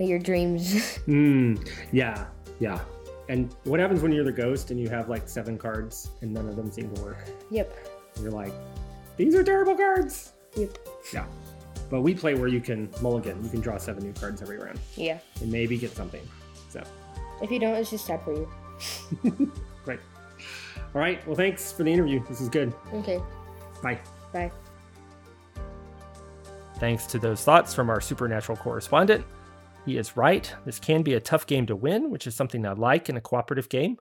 your 0.00 0.18
dreams. 0.18 0.96
Hmm. 1.04 1.54
Yeah. 1.92 2.26
Yeah. 2.58 2.80
And 3.28 3.54
what 3.62 3.78
happens 3.78 4.02
when 4.02 4.10
you're 4.10 4.24
the 4.24 4.32
ghost 4.32 4.72
and 4.72 4.80
you 4.80 4.88
have 4.88 5.08
like 5.08 5.28
seven 5.28 5.56
cards 5.56 6.10
and 6.20 6.32
none 6.34 6.48
of 6.48 6.56
them 6.56 6.68
seem 6.72 6.92
to 6.96 7.02
work? 7.02 7.18
yep. 7.50 7.72
You're 8.20 8.32
like, 8.32 8.52
these 9.16 9.36
are 9.36 9.44
terrible 9.44 9.76
cards. 9.76 10.32
Yep. 10.56 10.76
Yeah. 11.14 11.26
But 11.90 12.00
we 12.00 12.12
play 12.12 12.34
where 12.34 12.48
you 12.48 12.60
can 12.60 12.90
mulligan. 13.00 13.40
You 13.44 13.50
can 13.50 13.60
draw 13.60 13.78
seven 13.78 14.02
new 14.02 14.12
cards 14.14 14.42
every 14.42 14.58
round 14.58 14.80
Yeah. 14.96 15.18
and 15.40 15.52
maybe 15.52 15.78
get 15.78 15.94
something. 15.94 16.26
So, 16.70 16.82
If 17.40 17.52
you 17.52 17.60
don't, 17.60 17.74
it's 17.76 17.90
just 17.90 18.04
sad 18.06 18.20
for 18.24 18.34
you. 18.34 19.52
great. 20.78 20.94
All 20.94 21.00
right. 21.00 21.26
Well, 21.26 21.36
thanks 21.36 21.72
for 21.72 21.84
the 21.84 21.92
interview. 21.92 22.24
This 22.28 22.40
is 22.40 22.48
good. 22.48 22.72
Okay. 22.92 23.20
Bye. 23.82 24.00
Bye. 24.32 24.50
Thanks 26.78 27.06
to 27.06 27.18
those 27.18 27.42
thoughts 27.42 27.74
from 27.74 27.90
our 27.90 28.00
supernatural 28.00 28.56
correspondent. 28.56 29.24
He 29.84 29.96
is 29.96 30.16
right. 30.16 30.52
This 30.64 30.78
can 30.78 31.02
be 31.02 31.14
a 31.14 31.20
tough 31.20 31.46
game 31.46 31.66
to 31.66 31.76
win, 31.76 32.10
which 32.10 32.26
is 32.26 32.34
something 32.34 32.64
I 32.66 32.72
like 32.72 33.08
in 33.08 33.16
a 33.16 33.20
cooperative 33.20 33.68
game. 33.68 33.96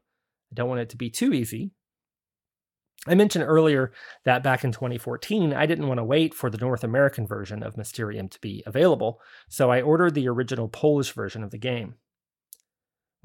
I 0.51 0.55
don't 0.55 0.69
want 0.69 0.81
it 0.81 0.89
to 0.89 0.97
be 0.97 1.09
too 1.09 1.33
easy. 1.33 1.71
I 3.07 3.15
mentioned 3.15 3.45
earlier 3.47 3.93
that 4.25 4.43
back 4.43 4.63
in 4.63 4.71
2014, 4.71 5.53
I 5.53 5.65
didn't 5.65 5.87
want 5.87 5.99
to 5.99 6.03
wait 6.03 6.33
for 6.33 6.49
the 6.49 6.57
North 6.57 6.83
American 6.83 7.25
version 7.25 7.63
of 7.63 7.77
Mysterium 7.77 8.27
to 8.27 8.39
be 8.41 8.63
available, 8.65 9.21
so 9.47 9.71
I 9.71 9.81
ordered 9.81 10.13
the 10.13 10.27
original 10.27 10.67
Polish 10.67 11.13
version 11.13 11.43
of 11.43 11.51
the 11.51 11.57
game. 11.57 11.95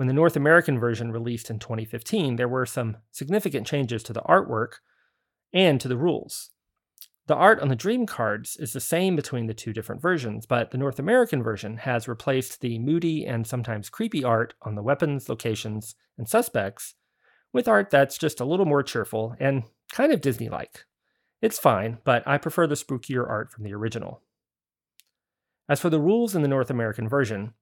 When 0.02 0.08
the 0.08 0.14
North 0.14 0.34
American 0.34 0.80
version 0.80 1.12
released 1.12 1.48
in 1.48 1.60
2015, 1.60 2.34
there 2.34 2.48
were 2.48 2.66
some 2.66 2.96
significant 3.12 3.68
changes 3.68 4.02
to 4.02 4.12
the 4.12 4.22
artwork 4.22 4.80
and 5.52 5.80
to 5.80 5.86
the 5.86 5.96
rules. 5.96 6.50
The 7.28 7.36
art 7.36 7.60
on 7.60 7.68
the 7.68 7.76
Dream 7.76 8.04
cards 8.04 8.56
is 8.56 8.72
the 8.72 8.80
same 8.80 9.14
between 9.14 9.46
the 9.46 9.54
two 9.54 9.72
different 9.72 10.02
versions, 10.02 10.44
but 10.44 10.72
the 10.72 10.76
North 10.76 10.98
American 10.98 11.40
version 11.40 11.76
has 11.76 12.08
replaced 12.08 12.60
the 12.60 12.80
moody 12.80 13.24
and 13.24 13.46
sometimes 13.46 13.88
creepy 13.88 14.24
art 14.24 14.54
on 14.62 14.74
the 14.74 14.82
weapons, 14.82 15.28
locations, 15.28 15.94
and 16.18 16.28
suspects 16.28 16.96
with 17.52 17.68
art 17.68 17.90
that's 17.90 18.18
just 18.18 18.40
a 18.40 18.44
little 18.44 18.66
more 18.66 18.82
cheerful 18.82 19.36
and 19.38 19.62
kind 19.92 20.12
of 20.12 20.20
Disney 20.20 20.48
like. 20.48 20.84
It's 21.40 21.60
fine, 21.60 21.98
but 22.02 22.26
I 22.26 22.38
prefer 22.38 22.66
the 22.66 22.74
spookier 22.74 23.24
art 23.24 23.52
from 23.52 23.62
the 23.62 23.74
original. 23.74 24.20
As 25.68 25.78
for 25.78 25.90
the 25.90 26.00
rules 26.00 26.34
in 26.34 26.42
the 26.42 26.48
North 26.48 26.70
American 26.70 27.08
version, 27.08 27.54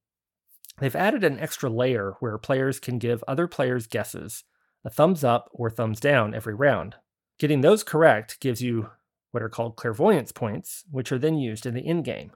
they've 0.79 0.97
added 0.97 1.25
an 1.25 1.39
extra 1.39 1.69
layer 1.69 2.15
where 2.21 2.39
players 2.39 2.79
can 2.79 2.99
give 2.99 3.25
other 3.27 3.47
players 3.47 3.87
guesses, 3.87 4.45
a 4.85 4.91
thumbs 4.91 5.25
up 5.25 5.49
or 5.53 5.71
thumbs 5.71 6.01
down 6.01 6.35
every 6.35 6.55
round. 6.55 6.97
Getting 7.39 7.61
those 7.61 7.83
correct 7.83 8.41
gives 8.41 8.63
you 8.63 8.91
what 9.31 9.43
are 9.43 9.49
called 9.49 9.77
clairvoyance 9.77 10.33
points, 10.33 10.85
which 10.91 11.13
are 11.13 11.19
then 11.19 11.39
used 11.39 11.67
in 11.67 11.75
the 11.75 11.87
end 11.87 12.05
game. 12.05 12.33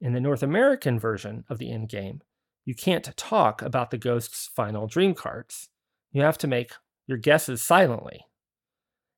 In 0.00 0.12
the 0.12 0.20
North 0.20 0.42
American 0.42 0.98
version 0.98 1.44
of 1.48 1.58
the 1.58 1.70
end 1.70 1.88
game, 1.88 2.22
you 2.64 2.74
can't 2.74 3.16
talk 3.16 3.62
about 3.62 3.90
the 3.90 3.98
ghost's 3.98 4.48
final 4.54 4.86
dream 4.86 5.14
cards. 5.14 5.68
You 6.10 6.22
have 6.22 6.38
to 6.38 6.46
make 6.46 6.72
your 7.06 7.18
guesses 7.18 7.62
silently. 7.62 8.26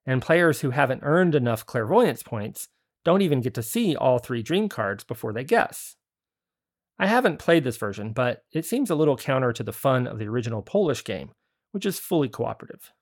And 0.06 0.20
players 0.20 0.60
who 0.60 0.70
haven't 0.70 1.02
earned 1.02 1.34
enough 1.34 1.64
clairvoyance 1.64 2.22
points 2.22 2.68
don't 3.04 3.22
even 3.22 3.40
get 3.40 3.54
to 3.54 3.62
see 3.62 3.96
all 3.96 4.18
three 4.18 4.42
dream 4.42 4.68
cards 4.68 5.04
before 5.04 5.32
they 5.32 5.44
guess. 5.44 5.96
I 6.98 7.06
haven't 7.06 7.38
played 7.38 7.64
this 7.64 7.76
version, 7.76 8.12
but 8.12 8.44
it 8.52 8.64
seems 8.64 8.90
a 8.90 8.94
little 8.94 9.16
counter 9.16 9.52
to 9.52 9.62
the 9.62 9.72
fun 9.72 10.06
of 10.06 10.18
the 10.18 10.28
original 10.28 10.62
Polish 10.62 11.04
game, 11.04 11.32
which 11.72 11.86
is 11.86 11.98
fully 11.98 12.28
cooperative. 12.28 12.92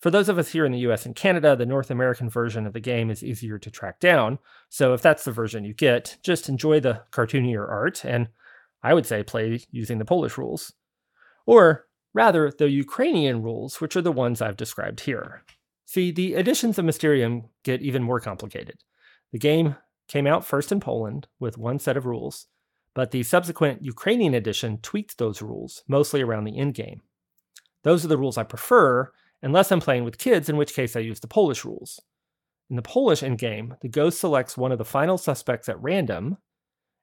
For 0.00 0.10
those 0.10 0.28
of 0.28 0.38
us 0.38 0.52
here 0.52 0.64
in 0.64 0.72
the 0.72 0.86
US 0.90 1.06
and 1.06 1.16
Canada, 1.16 1.56
the 1.56 1.66
North 1.66 1.90
American 1.90 2.28
version 2.28 2.66
of 2.66 2.72
the 2.72 2.80
game 2.80 3.10
is 3.10 3.24
easier 3.24 3.58
to 3.58 3.70
track 3.70 4.00
down, 4.00 4.38
so 4.68 4.94
if 4.94 5.02
that's 5.02 5.24
the 5.24 5.32
version 5.32 5.64
you 5.64 5.74
get, 5.74 6.16
just 6.22 6.48
enjoy 6.48 6.80
the 6.80 7.02
cartoonier 7.10 7.66
art, 7.68 8.04
and 8.04 8.28
I 8.82 8.94
would 8.94 9.06
say 9.06 9.22
play 9.22 9.60
using 9.70 9.98
the 9.98 10.04
Polish 10.04 10.38
rules. 10.38 10.72
Or, 11.46 11.86
rather, 12.14 12.50
the 12.50 12.68
Ukrainian 12.68 13.42
rules, 13.42 13.80
which 13.80 13.96
are 13.96 14.02
the 14.02 14.12
ones 14.12 14.40
I've 14.40 14.56
described 14.56 15.00
here. 15.00 15.42
See, 15.86 16.10
the 16.10 16.34
editions 16.34 16.78
of 16.78 16.84
Mysterium 16.84 17.44
get 17.64 17.80
even 17.80 18.02
more 18.02 18.20
complicated. 18.20 18.82
The 19.32 19.38
game 19.38 19.76
came 20.08 20.26
out 20.26 20.46
first 20.46 20.72
in 20.72 20.80
Poland 20.80 21.28
with 21.38 21.58
one 21.58 21.78
set 21.78 21.96
of 21.96 22.06
rules, 22.06 22.46
but 22.94 23.10
the 23.10 23.22
subsequent 23.22 23.84
Ukrainian 23.84 24.34
edition 24.34 24.78
tweaked 24.78 25.18
those 25.18 25.42
rules, 25.42 25.82
mostly 25.86 26.22
around 26.22 26.44
the 26.44 26.56
endgame. 26.56 27.00
Those 27.82 28.04
are 28.04 28.08
the 28.08 28.18
rules 28.18 28.38
I 28.38 28.42
prefer, 28.42 29.12
unless 29.42 29.70
I'm 29.70 29.80
playing 29.80 30.04
with 30.04 30.18
kids, 30.18 30.48
in 30.48 30.56
which 30.56 30.74
case 30.74 30.96
I 30.96 31.00
use 31.00 31.20
the 31.20 31.28
Polish 31.28 31.64
rules. 31.64 32.00
In 32.68 32.76
the 32.76 32.82
Polish 32.82 33.20
endgame, 33.20 33.78
the 33.80 33.88
ghost 33.88 34.18
selects 34.18 34.56
one 34.56 34.72
of 34.72 34.78
the 34.78 34.84
final 34.84 35.18
suspects 35.18 35.68
at 35.68 35.80
random 35.80 36.38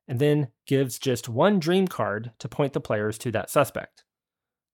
and 0.07 0.19
then 0.19 0.49
gives 0.65 0.99
just 0.99 1.29
one 1.29 1.59
dream 1.59 1.87
card 1.87 2.31
to 2.39 2.49
point 2.49 2.73
the 2.73 2.81
players 2.81 3.17
to 3.19 3.31
that 3.31 3.49
suspect. 3.49 4.03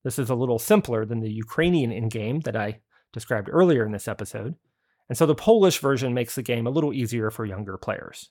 This 0.03 0.17
is 0.17 0.29
a 0.29 0.35
little 0.35 0.57
simpler 0.57 1.05
than 1.05 1.19
the 1.19 1.31
Ukrainian 1.31 1.91
endgame 1.91 2.43
that 2.43 2.55
I 2.55 2.79
described 3.13 3.49
earlier 3.51 3.85
in 3.85 3.91
this 3.91 4.07
episode, 4.07 4.55
and 5.09 5.17
so 5.17 5.25
the 5.25 5.35
Polish 5.35 5.79
version 5.79 6.13
makes 6.13 6.35
the 6.35 6.43
game 6.43 6.67
a 6.67 6.71
little 6.71 6.93
easier 6.93 7.31
for 7.31 7.45
younger 7.45 7.77
players. 7.77 8.29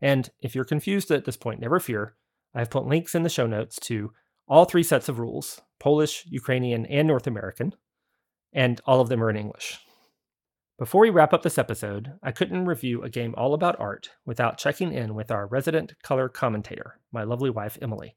And 0.00 0.30
if 0.40 0.54
you're 0.54 0.64
confused 0.64 1.10
at 1.10 1.26
this 1.26 1.36
point, 1.36 1.60
never 1.60 1.78
fear. 1.78 2.14
I've 2.54 2.70
put 2.70 2.86
links 2.86 3.14
in 3.14 3.22
the 3.22 3.28
show 3.28 3.46
notes 3.46 3.78
to 3.82 4.12
all 4.48 4.64
three 4.64 4.82
sets 4.82 5.08
of 5.08 5.18
rules 5.18 5.60
Polish, 5.78 6.24
Ukrainian, 6.28 6.86
and 6.86 7.06
North 7.06 7.26
American, 7.26 7.74
and 8.52 8.80
all 8.86 9.00
of 9.00 9.08
them 9.08 9.22
are 9.22 9.30
in 9.30 9.36
English. 9.36 9.78
Before 10.78 11.02
we 11.02 11.10
wrap 11.10 11.34
up 11.34 11.42
this 11.42 11.58
episode, 11.58 12.12
I 12.22 12.30
couldn't 12.30 12.64
review 12.64 13.02
a 13.02 13.10
game 13.10 13.34
all 13.36 13.52
about 13.52 13.78
art 13.80 14.10
without 14.24 14.58
checking 14.58 14.92
in 14.92 15.14
with 15.14 15.30
our 15.30 15.46
resident 15.46 15.94
color 16.02 16.28
commentator, 16.28 17.00
my 17.12 17.24
lovely 17.24 17.50
wife, 17.50 17.76
Emily. 17.82 18.16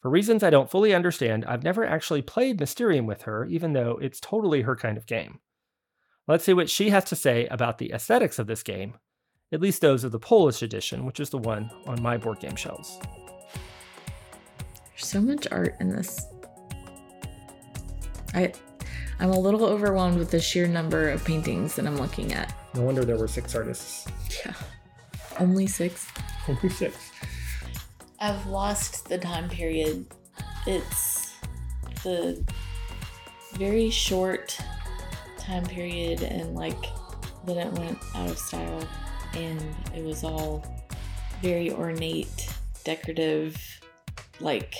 For 0.00 0.10
reasons 0.10 0.42
I 0.42 0.50
don't 0.50 0.70
fully 0.70 0.94
understand, 0.94 1.44
I've 1.44 1.64
never 1.64 1.84
actually 1.84 2.22
played 2.22 2.60
Mysterium 2.60 3.06
with 3.06 3.22
her, 3.22 3.44
even 3.46 3.72
though 3.72 3.98
it's 4.00 4.20
totally 4.20 4.62
her 4.62 4.76
kind 4.76 4.96
of 4.96 5.06
game. 5.06 5.40
Let's 6.26 6.44
see 6.44 6.54
what 6.54 6.70
she 6.70 6.88
has 6.88 7.04
to 7.04 7.16
say 7.16 7.46
about 7.48 7.76
the 7.76 7.92
aesthetics 7.92 8.38
of 8.38 8.46
this 8.46 8.62
game, 8.62 8.94
at 9.52 9.60
least 9.60 9.82
those 9.82 10.04
of 10.04 10.12
the 10.12 10.18
Polish 10.18 10.62
edition, 10.62 11.04
which 11.04 11.20
is 11.20 11.28
the 11.28 11.36
one 11.36 11.70
on 11.86 12.00
my 12.00 12.16
board 12.16 12.40
game 12.40 12.56
shelves. 12.56 12.98
There's 14.88 15.06
so 15.06 15.20
much 15.20 15.46
art 15.50 15.74
in 15.80 15.90
this. 15.90 16.26
I 18.32 18.54
I'm 19.20 19.30
a 19.30 19.38
little 19.38 19.64
overwhelmed 19.64 20.18
with 20.18 20.30
the 20.30 20.40
sheer 20.40 20.66
number 20.66 21.10
of 21.10 21.22
paintings 21.24 21.76
that 21.76 21.86
I'm 21.86 21.98
looking 21.98 22.32
at. 22.32 22.54
No 22.74 22.82
wonder 22.82 23.04
there 23.04 23.18
were 23.18 23.28
six 23.28 23.54
artists. 23.54 24.08
Yeah. 24.44 24.54
Only 25.38 25.66
six. 25.66 26.08
Only 26.48 26.70
six. 26.70 26.96
I've 28.18 28.46
lost 28.46 29.08
the 29.08 29.18
time 29.18 29.50
period. 29.50 30.06
It's 30.66 31.34
the 32.02 32.42
very 33.52 33.90
short 33.90 34.58
time 35.44 35.64
period 35.66 36.22
and 36.22 36.54
like 36.54 36.86
then 37.44 37.58
it 37.58 37.72
went 37.78 37.98
out 38.14 38.30
of 38.30 38.38
style 38.38 38.88
and 39.34 39.62
it 39.94 40.04
was 40.04 40.24
all 40.24 40.64
very 41.42 41.70
ornate, 41.70 42.48
decorative, 42.84 43.56
like 44.40 44.74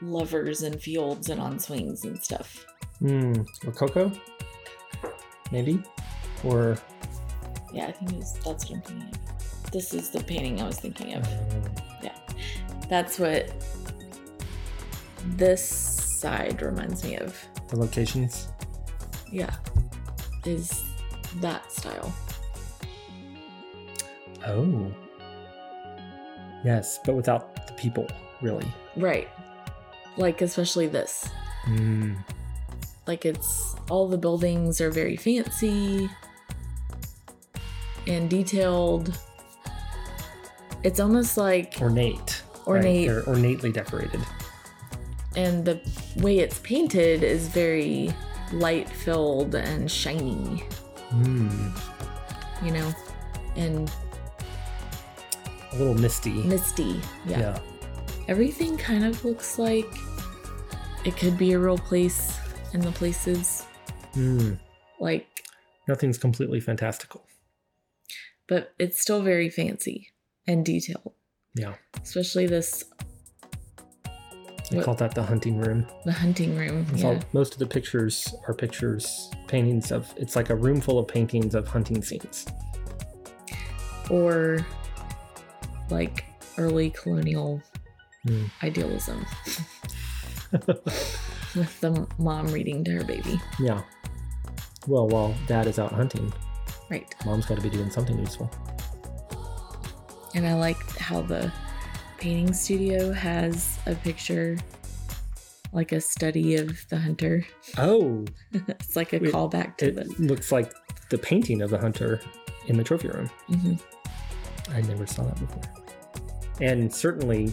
lovers 0.00 0.62
and 0.62 0.80
fields 0.80 1.30
and 1.30 1.40
on 1.40 1.58
swings 1.58 2.04
and 2.04 2.22
stuff. 2.22 2.66
Hmm. 3.00 3.32
Rococo? 3.64 4.12
Maybe? 5.50 5.82
Or. 6.44 6.76
Yeah, 7.72 7.86
I 7.86 7.92
think 7.92 8.12
was, 8.12 8.34
that's 8.44 8.70
what 8.70 8.76
I'm 8.76 8.82
thinking 8.82 9.08
of. 9.08 9.72
This 9.72 9.92
is 9.92 10.10
the 10.10 10.22
painting 10.22 10.62
I 10.62 10.66
was 10.66 10.78
thinking 10.78 11.14
of. 11.14 11.26
Yeah. 12.02 12.16
That's 12.88 13.18
what 13.18 13.52
this 15.36 15.62
side 15.64 16.62
reminds 16.62 17.04
me 17.04 17.16
of. 17.16 17.38
the 17.68 17.76
locations? 17.76 18.48
Yeah. 19.30 19.54
Is 20.48 20.82
that 21.40 21.70
style. 21.70 22.12
Oh. 24.46 24.90
Yes, 26.64 26.98
but 27.04 27.14
without 27.14 27.66
the 27.66 27.72
people, 27.74 28.06
really. 28.40 28.66
Right. 28.96 29.28
Like, 30.16 30.40
especially 30.42 30.86
this. 30.86 31.28
Hmm. 31.64 32.14
Like, 33.06 33.26
it's 33.26 33.74
all 33.90 34.08
the 34.08 34.16
buildings 34.18 34.80
are 34.80 34.90
very 34.90 35.16
fancy 35.16 36.08
and 38.06 38.30
detailed. 38.30 39.18
It's 40.82 40.98
almost 40.98 41.36
like, 41.36 41.76
Ornate. 41.80 42.42
right? 42.66 42.66
Ornate. 42.66 43.08
They're 43.08 43.28
ornately 43.28 43.70
decorated. 43.72 44.20
and 45.36 45.64
the 45.64 45.78
way 46.16 46.38
it's 46.38 46.58
painted 46.60 47.22
is 47.22 47.48
very 47.48 48.10
light 48.52 48.88
filled 48.88 49.54
and 49.54 49.90
shiny, 49.90 50.64
Hmm. 51.10 51.68
you 52.64 52.72
know, 52.72 52.92
and 53.56 53.90
A 55.72 55.76
little 55.76 55.94
misty. 55.94 56.42
misty. 56.44 57.00
yeah. 57.26 57.38
yeah. 57.40 57.58
everything 58.28 58.76
kind 58.76 59.04
of 59.04 59.24
looks 59.24 59.58
like 59.58 59.86
it 61.04 61.16
could 61.16 61.38
be 61.38 61.52
a 61.52 61.58
real 61.58 61.78
place 61.78 62.38
in 62.74 62.80
the 62.80 62.92
places 62.92 63.64
Hmm. 64.14 64.54
like 65.00 65.26
Nothing's 65.86 66.18
completely 66.18 66.60
fantastical. 66.60 67.24
but 68.46 68.74
it's 68.78 69.00
still 69.00 69.22
very 69.22 69.48
fancy 69.50 70.08
and 70.46 70.64
detailed 70.64 71.12
Yeah. 71.54 71.74
especially 72.02 72.46
this 72.46 72.84
I 74.70 74.76
What- 74.76 74.84
call 74.84 74.94
that 74.96 75.14
the 75.14 75.22
hunting 75.22 75.58
room. 75.58 75.86
the 76.04 76.12
hunting 76.12 76.56
room 76.56 76.86
It's 76.92 77.02
yeah 77.02 77.08
all- 77.08 77.20
most 77.32 77.54
of 77.54 77.58
the 77.58 77.66
pictures 77.66 78.34
are 78.46 78.54
pictures 78.54 79.30
paintings 79.46 79.90
of 79.92 80.12
it's 80.16 80.36
like 80.36 80.50
a 80.50 80.54
room 80.56 80.80
full 80.80 80.98
of 80.98 81.08
paintings 81.08 81.54
of 81.54 81.66
hunting 81.68 82.02
scenes. 82.02 82.46
Or 84.10 84.66
like 85.90 86.24
early 86.58 86.90
colonial 86.90 87.62
Hmm. 88.26 88.44
idealism 88.62 89.24
with 90.52 91.80
the 91.80 92.06
mom 92.18 92.48
reading 92.52 92.84
to 92.84 92.90
her 92.92 93.04
baby. 93.04 93.40
Yeah. 93.58 93.82
Well, 94.86 95.08
while 95.08 95.34
dad 95.46 95.66
is 95.66 95.78
out 95.78 95.92
hunting, 95.92 96.32
Right. 96.90 97.06
mom's 97.26 97.46
got 97.46 97.56
to 97.56 97.62
be 97.62 97.68
doing 97.70 97.90
something 97.90 98.18
useful. 98.18 98.50
And 100.34 100.46
I 100.46 100.54
like 100.54 100.78
how 100.98 101.20
the 101.22 101.52
painting 102.18 102.52
studio 102.52 103.12
has 103.12 103.78
a 103.86 103.94
picture 103.94 104.56
like 105.72 105.92
a 105.92 106.00
study 106.00 106.56
of 106.56 106.86
the 106.88 106.96
hunter. 106.98 107.46
Oh, 107.76 108.24
it's 108.52 108.96
like 108.96 109.12
a 109.12 109.18
Wait, 109.18 109.32
callback 109.32 109.76
to 109.78 109.92
the. 109.92 110.04
looks 110.18 110.50
like 110.50 110.72
the 111.10 111.18
painting 111.18 111.60
of 111.62 111.70
the 111.70 111.78
hunter 111.78 112.20
in 112.66 112.76
the 112.76 112.84
trophy 112.84 113.08
room. 113.08 113.30
Mhm. 113.50 113.80
I 114.74 114.80
never 114.82 115.06
saw 115.06 115.24
that 115.24 115.38
before. 115.38 115.62
And 116.60 116.92
certainly, 116.92 117.52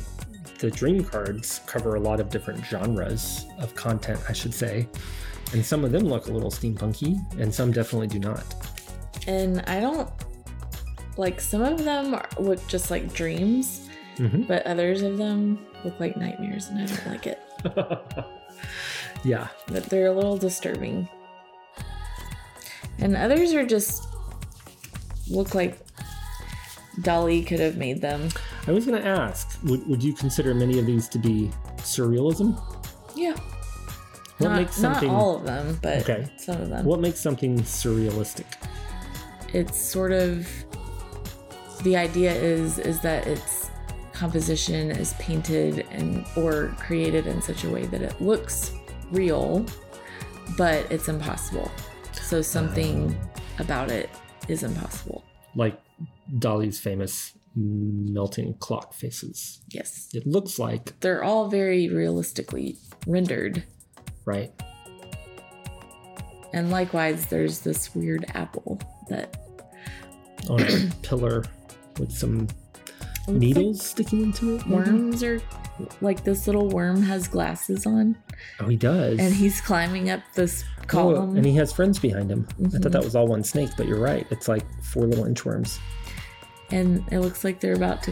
the 0.60 0.72
dream 0.72 1.04
cards 1.04 1.60
cover 1.66 1.96
a 1.96 2.00
lot 2.00 2.20
of 2.22 2.30
different 2.30 2.64
genres 2.66 3.46
of 3.60 3.76
content, 3.76 4.20
I 4.30 4.34
should 4.34 4.54
say. 4.54 4.88
And 5.54 5.64
some 5.66 5.84
of 5.86 5.92
them 5.92 6.04
look 6.04 6.28
a 6.28 6.32
little 6.32 6.50
steampunky, 6.50 7.20
and 7.40 7.54
some 7.54 7.72
definitely 7.72 8.08
do 8.08 8.20
not. 8.20 8.44
And 9.28 9.62
I 9.68 9.80
don't 9.82 10.10
like 11.18 11.40
some 11.42 11.62
of 11.62 11.84
them 11.84 12.14
are- 12.16 12.28
look 12.40 12.66
just 12.68 12.90
like 12.92 13.14
dreams, 13.14 13.85
hmm 14.18 14.44
but 14.44 14.66
others 14.66 15.02
of 15.02 15.18
them 15.18 15.60
look 15.84 16.00
like 16.00 16.16
nightmares, 16.18 16.68
and 16.70 16.80
I 16.80 16.86
don't 16.86 17.08
like 17.08 17.28
it. 17.28 17.40
yeah, 19.24 19.48
But 19.68 19.86
they're 19.86 20.08
a 20.08 20.14
little 20.14 20.38
disturbing. 20.38 21.08
And 23.00 23.16
others 23.18 23.54
are 23.54 23.66
just 23.66 24.08
look 25.30 25.54
like 25.56 25.80
Dali 27.02 27.46
could 27.46 27.60
have 27.60 27.76
made 27.78 28.02
them. 28.02 28.30
I 28.68 28.72
was 28.72 28.86
going 28.86 29.02
to 29.02 29.08
ask 29.08 29.60
would, 29.64 29.86
would 29.88 30.04
you 30.04 30.14
consider 30.14 30.54
many 30.54 30.80
of 30.80 30.86
these 30.86 31.08
to 31.10 31.20
be 31.20 31.52
surrealism? 31.78 32.60
Yeah. 33.16 33.36
What 34.38 34.50
not, 34.50 34.58
makes 34.62 34.76
something 34.76 35.10
not 35.12 35.18
all 35.22 35.38
of 35.38 35.44
them, 35.46 35.80
but 35.82 36.08
Okay. 36.10 36.28
some 36.38 36.62
of 36.62 36.70
them. 36.70 36.86
what 36.86 37.00
makes 37.00 37.20
something 37.20 37.60
surrealistic? 37.62 38.46
it's 39.54 39.80
sort 39.80 40.12
of 40.12 40.46
the 41.84 41.96
idea 41.96 42.34
is 42.34 42.78
is 42.80 43.00
that 43.02 43.26
its 43.28 43.65
composition 44.16 44.92
is 44.92 45.14
painted 45.14 45.86
and 45.92 46.26
or 46.36 46.76
created 46.80 47.28
in 47.28 47.42
such 47.42 47.64
a 47.64 47.70
way 47.70 47.86
that 47.88 48.02
it 48.02 48.20
looks 48.22 48.74
real 49.12 49.66
but 50.58 50.90
it's 50.92 51.08
impossible. 51.08 51.72
So 52.14 52.42
something 52.42 53.14
uh. 53.14 53.64
about 53.64 53.92
it 53.92 54.10
is 54.48 54.64
impossible. 54.64 55.24
Like 55.56 55.80
Dali's 56.40 56.80
famous 56.80 57.34
melting 57.56 58.56
clock 58.60 58.94
faces. 58.94 59.62
yes. 59.70 60.10
It 60.14 60.28
looks 60.28 60.60
like, 60.60 61.00
they're 61.00 61.24
all 61.24 61.48
very 61.48 61.88
realistically 61.90 62.78
rendered. 63.08 63.64
Right? 64.26 64.52
and 66.56 66.72
likewise 66.72 67.26
there's 67.28 67.60
this 67.60 67.94
weird 67.94 68.26
apple 68.34 68.80
that 69.10 69.38
On 70.50 70.60
a 70.60 70.90
pillar 71.04 71.44
with 72.00 72.12
some 72.12 72.48
looks 73.28 73.28
like 73.28 73.38
needles 73.56 73.86
sticking 73.86 74.22
into 74.24 74.56
it. 74.56 74.68
worms 74.68 75.24
are 75.24 75.42
like 76.02 76.24
this 76.24 76.48
little 76.48 76.70
worm 76.70 77.02
has 77.04 77.28
glasses 77.28 77.86
on 77.86 78.16
Oh, 78.60 78.68
he 78.68 78.76
does. 78.78 79.20
and 79.20 79.34
he's 79.34 79.60
climbing 79.62 80.10
up 80.10 80.22
this 80.36 80.64
Oh, 80.82 80.86
column. 80.88 81.36
and 81.36 81.46
he 81.46 81.54
has 81.56 81.74
friends 81.74 82.00
behind 82.00 82.30
him. 82.32 82.48
I 82.60 82.62
Mhm. 82.64 82.84
thought 82.84 82.92
that 82.92 83.04
was 83.04 83.16
all 83.16 83.28
one 83.28 83.44
snake, 83.44 83.72
but 83.78 83.88
you're 83.88 84.00
right. 84.00 84.26
It's 84.30 84.48
like 84.48 84.64
four 84.84 85.06
little 85.08 85.26
inchworms. 85.26 85.80
and 86.72 87.04
it 87.12 87.20
looks 87.20 87.44
like 87.44 87.60
they're 87.60 87.76
about 87.76 88.02
to 88.04 88.12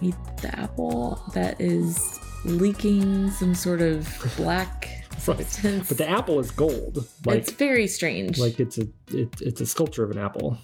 eat 0.00 0.16
the 0.42 0.58
apple 0.58 1.22
that 1.34 1.60
is 1.60 2.18
leaking 2.44 3.30
some 3.30 3.54
sort 3.54 3.80
of 3.80 4.08
black 4.36 4.88
Right. 5.26 5.38
substance. 5.38 5.88
But 5.88 5.98
the 5.98 6.08
apple 6.08 6.40
is 6.40 6.50
gold. 6.50 7.06
Like 7.26 7.38
it's 7.38 7.50
very 7.52 7.86
strange. 7.86 8.38
like 8.38 8.58
it's 8.58 8.78
a 8.78 8.88
it, 9.12 9.28
it's 9.40 9.60
a 9.60 9.66
sculpture 9.66 10.02
of 10.02 10.10
an 10.10 10.18
apple. 10.18 10.56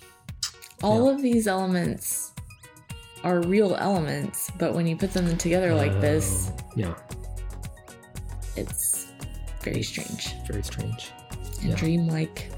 All 0.83 1.09
of 1.09 1.21
these 1.23 1.47
elements 1.47 2.33
are 3.27 3.41
real 3.43 3.75
elements, 3.75 4.51
but 4.59 4.73
when 4.73 4.87
you 4.87 4.97
put 4.97 5.13
them 5.13 5.37
together 5.37 5.75
like 5.75 5.91
uh, 5.93 6.01
this, 6.01 6.51
Oh, 6.53 6.63
yeah, 6.77 6.95
it's 8.57 9.09
very 9.63 9.83
strange 9.83 10.35
very 10.47 10.63
strange. 10.63 11.11
and 11.61 11.71
Yeah. 11.71 11.77
dreamlike. 11.77 12.51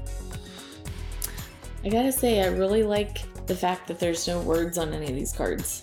I 1.83 1.89
gotta 1.89 2.11
say, 2.11 2.41
I 2.43 2.47
really 2.47 2.83
like 2.83 3.21
the 3.47 3.55
fact 3.55 3.87
that 3.87 3.99
there's 3.99 4.27
no 4.27 4.41
words 4.41 4.77
on 4.77 4.93
any 4.93 5.07
of 5.07 5.15
these 5.15 5.31
cards. 5.33 5.81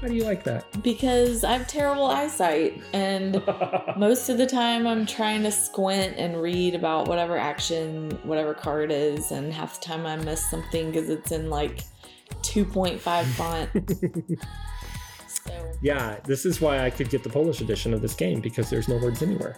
How 0.00 0.06
do 0.08 0.14
you 0.14 0.24
like 0.24 0.42
that? 0.44 0.64
Because 0.82 1.44
I 1.44 1.52
have 1.58 1.66
terrible 1.68 2.06
eyesight, 2.06 2.80
and 2.94 3.42
most 3.98 4.30
of 4.30 4.38
the 4.38 4.46
time 4.46 4.86
I'm 4.86 5.04
trying 5.04 5.42
to 5.42 5.50
squint 5.52 6.14
and 6.16 6.40
read 6.40 6.74
about 6.74 7.06
whatever 7.06 7.36
action, 7.36 8.12
whatever 8.22 8.54
card 8.54 8.90
is, 8.90 9.30
and 9.30 9.52
half 9.52 9.78
the 9.78 9.84
time 9.84 10.06
I 10.06 10.16
miss 10.16 10.48
something 10.48 10.90
because 10.90 11.10
it's 11.10 11.32
in 11.32 11.50
like 11.50 11.82
2.5 12.42 13.24
font. 13.24 13.70
so, 15.28 15.72
yeah, 15.82 16.18
this 16.24 16.44
is 16.46 16.60
why 16.60 16.84
I 16.84 16.90
could 16.90 17.10
get 17.10 17.22
the 17.22 17.28
Polish 17.30 17.60
edition 17.60 17.92
of 17.94 18.00
this 18.02 18.14
game 18.14 18.40
because 18.40 18.70
there's 18.70 18.88
no 18.88 18.96
words 18.96 19.22
anywhere. 19.22 19.56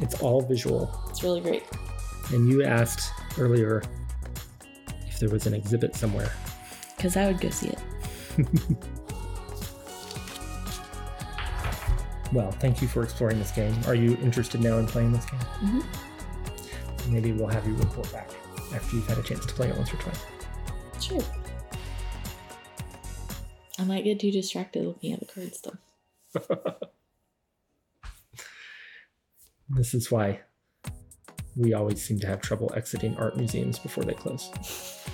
It's 0.00 0.20
all 0.20 0.40
visual. 0.42 0.90
it's 1.10 1.22
really 1.22 1.40
great. 1.40 1.64
And 2.32 2.48
you 2.48 2.64
asked 2.64 3.12
earlier 3.38 3.82
if 5.06 5.18
there 5.20 5.28
was 5.30 5.46
an 5.46 5.54
exhibit 5.54 5.94
somewhere. 5.94 6.32
Because 6.96 7.16
I 7.16 7.26
would 7.26 7.40
go 7.40 7.50
see 7.50 7.68
it. 7.68 7.78
Well, 12.32 12.50
thank 12.50 12.82
you 12.82 12.88
for 12.88 13.04
exploring 13.04 13.38
this 13.38 13.52
game. 13.52 13.74
Are 13.86 13.94
you 13.94 14.16
interested 14.22 14.60
now 14.60 14.78
in 14.78 14.86
playing 14.86 15.12
this 15.12 15.24
game? 15.26 15.40
Mhm. 15.62 15.84
Maybe 17.08 17.30
we'll 17.32 17.46
have 17.48 17.64
you 17.66 17.74
report 17.74 18.10
back 18.12 18.30
after 18.74 18.96
you've 18.96 19.06
had 19.06 19.18
a 19.18 19.22
chance 19.22 19.46
to 19.46 19.54
play 19.54 19.68
it 19.68 19.76
once 19.76 19.92
or 19.94 19.98
twice. 19.98 20.18
Sure. 21.00 21.22
I 23.78 23.84
might 23.84 24.04
get 24.04 24.20
too 24.20 24.30
distracted 24.30 24.84
looking 24.84 25.12
at 25.12 25.20
the 25.20 25.26
cards 25.26 25.58
stuff. 25.58 25.78
This 29.70 29.94
is 29.94 30.10
why 30.10 30.40
we 31.56 31.72
always 31.72 32.02
seem 32.02 32.20
to 32.20 32.26
have 32.26 32.42
trouble 32.42 32.70
exiting 32.76 33.16
art 33.16 33.36
museums 33.36 33.78
before 33.78 34.04
they 34.04 34.12
close. 34.12 34.50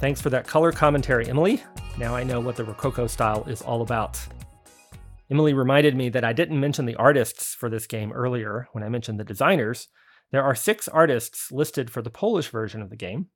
Thanks 0.00 0.20
for 0.20 0.30
that 0.30 0.46
color 0.46 0.72
commentary, 0.72 1.28
Emily. 1.28 1.62
Now 1.96 2.14
I 2.14 2.22
know 2.22 2.40
what 2.40 2.56
the 2.56 2.64
Rococo 2.64 3.06
style 3.06 3.44
is 3.44 3.62
all 3.62 3.82
about. 3.82 4.18
Emily 5.30 5.52
reminded 5.52 5.94
me 5.96 6.08
that 6.10 6.24
I 6.24 6.32
didn't 6.32 6.58
mention 6.58 6.86
the 6.86 6.96
artists 6.96 7.54
for 7.54 7.68
this 7.68 7.86
game 7.86 8.12
earlier 8.12 8.68
when 8.72 8.82
I 8.82 8.88
mentioned 8.88 9.20
the 9.20 9.24
designers. 9.24 9.88
There 10.30 10.44
are 10.44 10.54
six 10.54 10.88
artists 10.88 11.50
listed 11.50 11.90
for 11.90 12.02
the 12.02 12.10
Polish 12.10 12.48
version 12.48 12.82
of 12.82 12.90
the 12.90 12.96
game. 12.96 13.28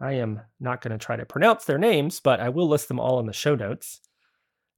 I 0.00 0.12
am 0.12 0.42
not 0.60 0.80
going 0.82 0.98
to 0.98 1.04
try 1.04 1.16
to 1.16 1.26
pronounce 1.26 1.64
their 1.64 1.78
names, 1.78 2.20
but 2.20 2.40
I 2.40 2.48
will 2.48 2.68
list 2.68 2.88
them 2.88 3.00
all 3.00 3.18
in 3.20 3.26
the 3.26 3.32
show 3.32 3.54
notes. 3.54 4.00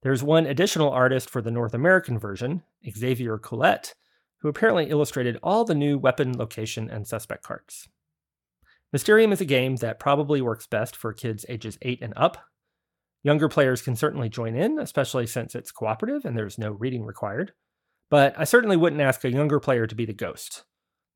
There's 0.01 0.23
one 0.23 0.45
additional 0.45 0.91
artist 0.91 1.29
for 1.29 1.41
the 1.41 1.51
North 1.51 1.73
American 1.73 2.17
version, 2.17 2.63
Xavier 2.89 3.37
Collette, 3.37 3.93
who 4.37 4.47
apparently 4.47 4.89
illustrated 4.89 5.37
all 5.43 5.65
the 5.65 5.75
new 5.75 5.97
weapon, 5.97 6.37
location, 6.37 6.89
and 6.89 7.05
suspect 7.05 7.43
cards. 7.43 7.89
Mysterium 8.93 9.31
is 9.31 9.41
a 9.41 9.45
game 9.45 9.75
that 9.77 9.99
probably 9.99 10.41
works 10.41 10.67
best 10.67 10.95
for 10.95 11.13
kids 11.13 11.45
ages 11.49 11.77
8 11.81 11.99
and 12.01 12.13
up. 12.15 12.37
Younger 13.23 13.49
players 13.49 13.81
can 13.81 13.95
certainly 13.95 14.29
join 14.29 14.55
in, 14.55 14.79
especially 14.79 15.27
since 15.27 15.53
it's 15.53 15.71
cooperative 15.71 16.23
and 16.23 16.37
there's 16.37 16.57
no 16.57 16.71
reading 16.71 17.03
required. 17.05 17.51
But 18.09 18.33
I 18.37 18.45
certainly 18.45 18.77
wouldn't 18.77 19.01
ask 19.01 19.23
a 19.23 19.31
younger 19.31 19.59
player 19.59 19.85
to 19.85 19.95
be 19.95 20.05
the 20.05 20.13
ghost. 20.13 20.63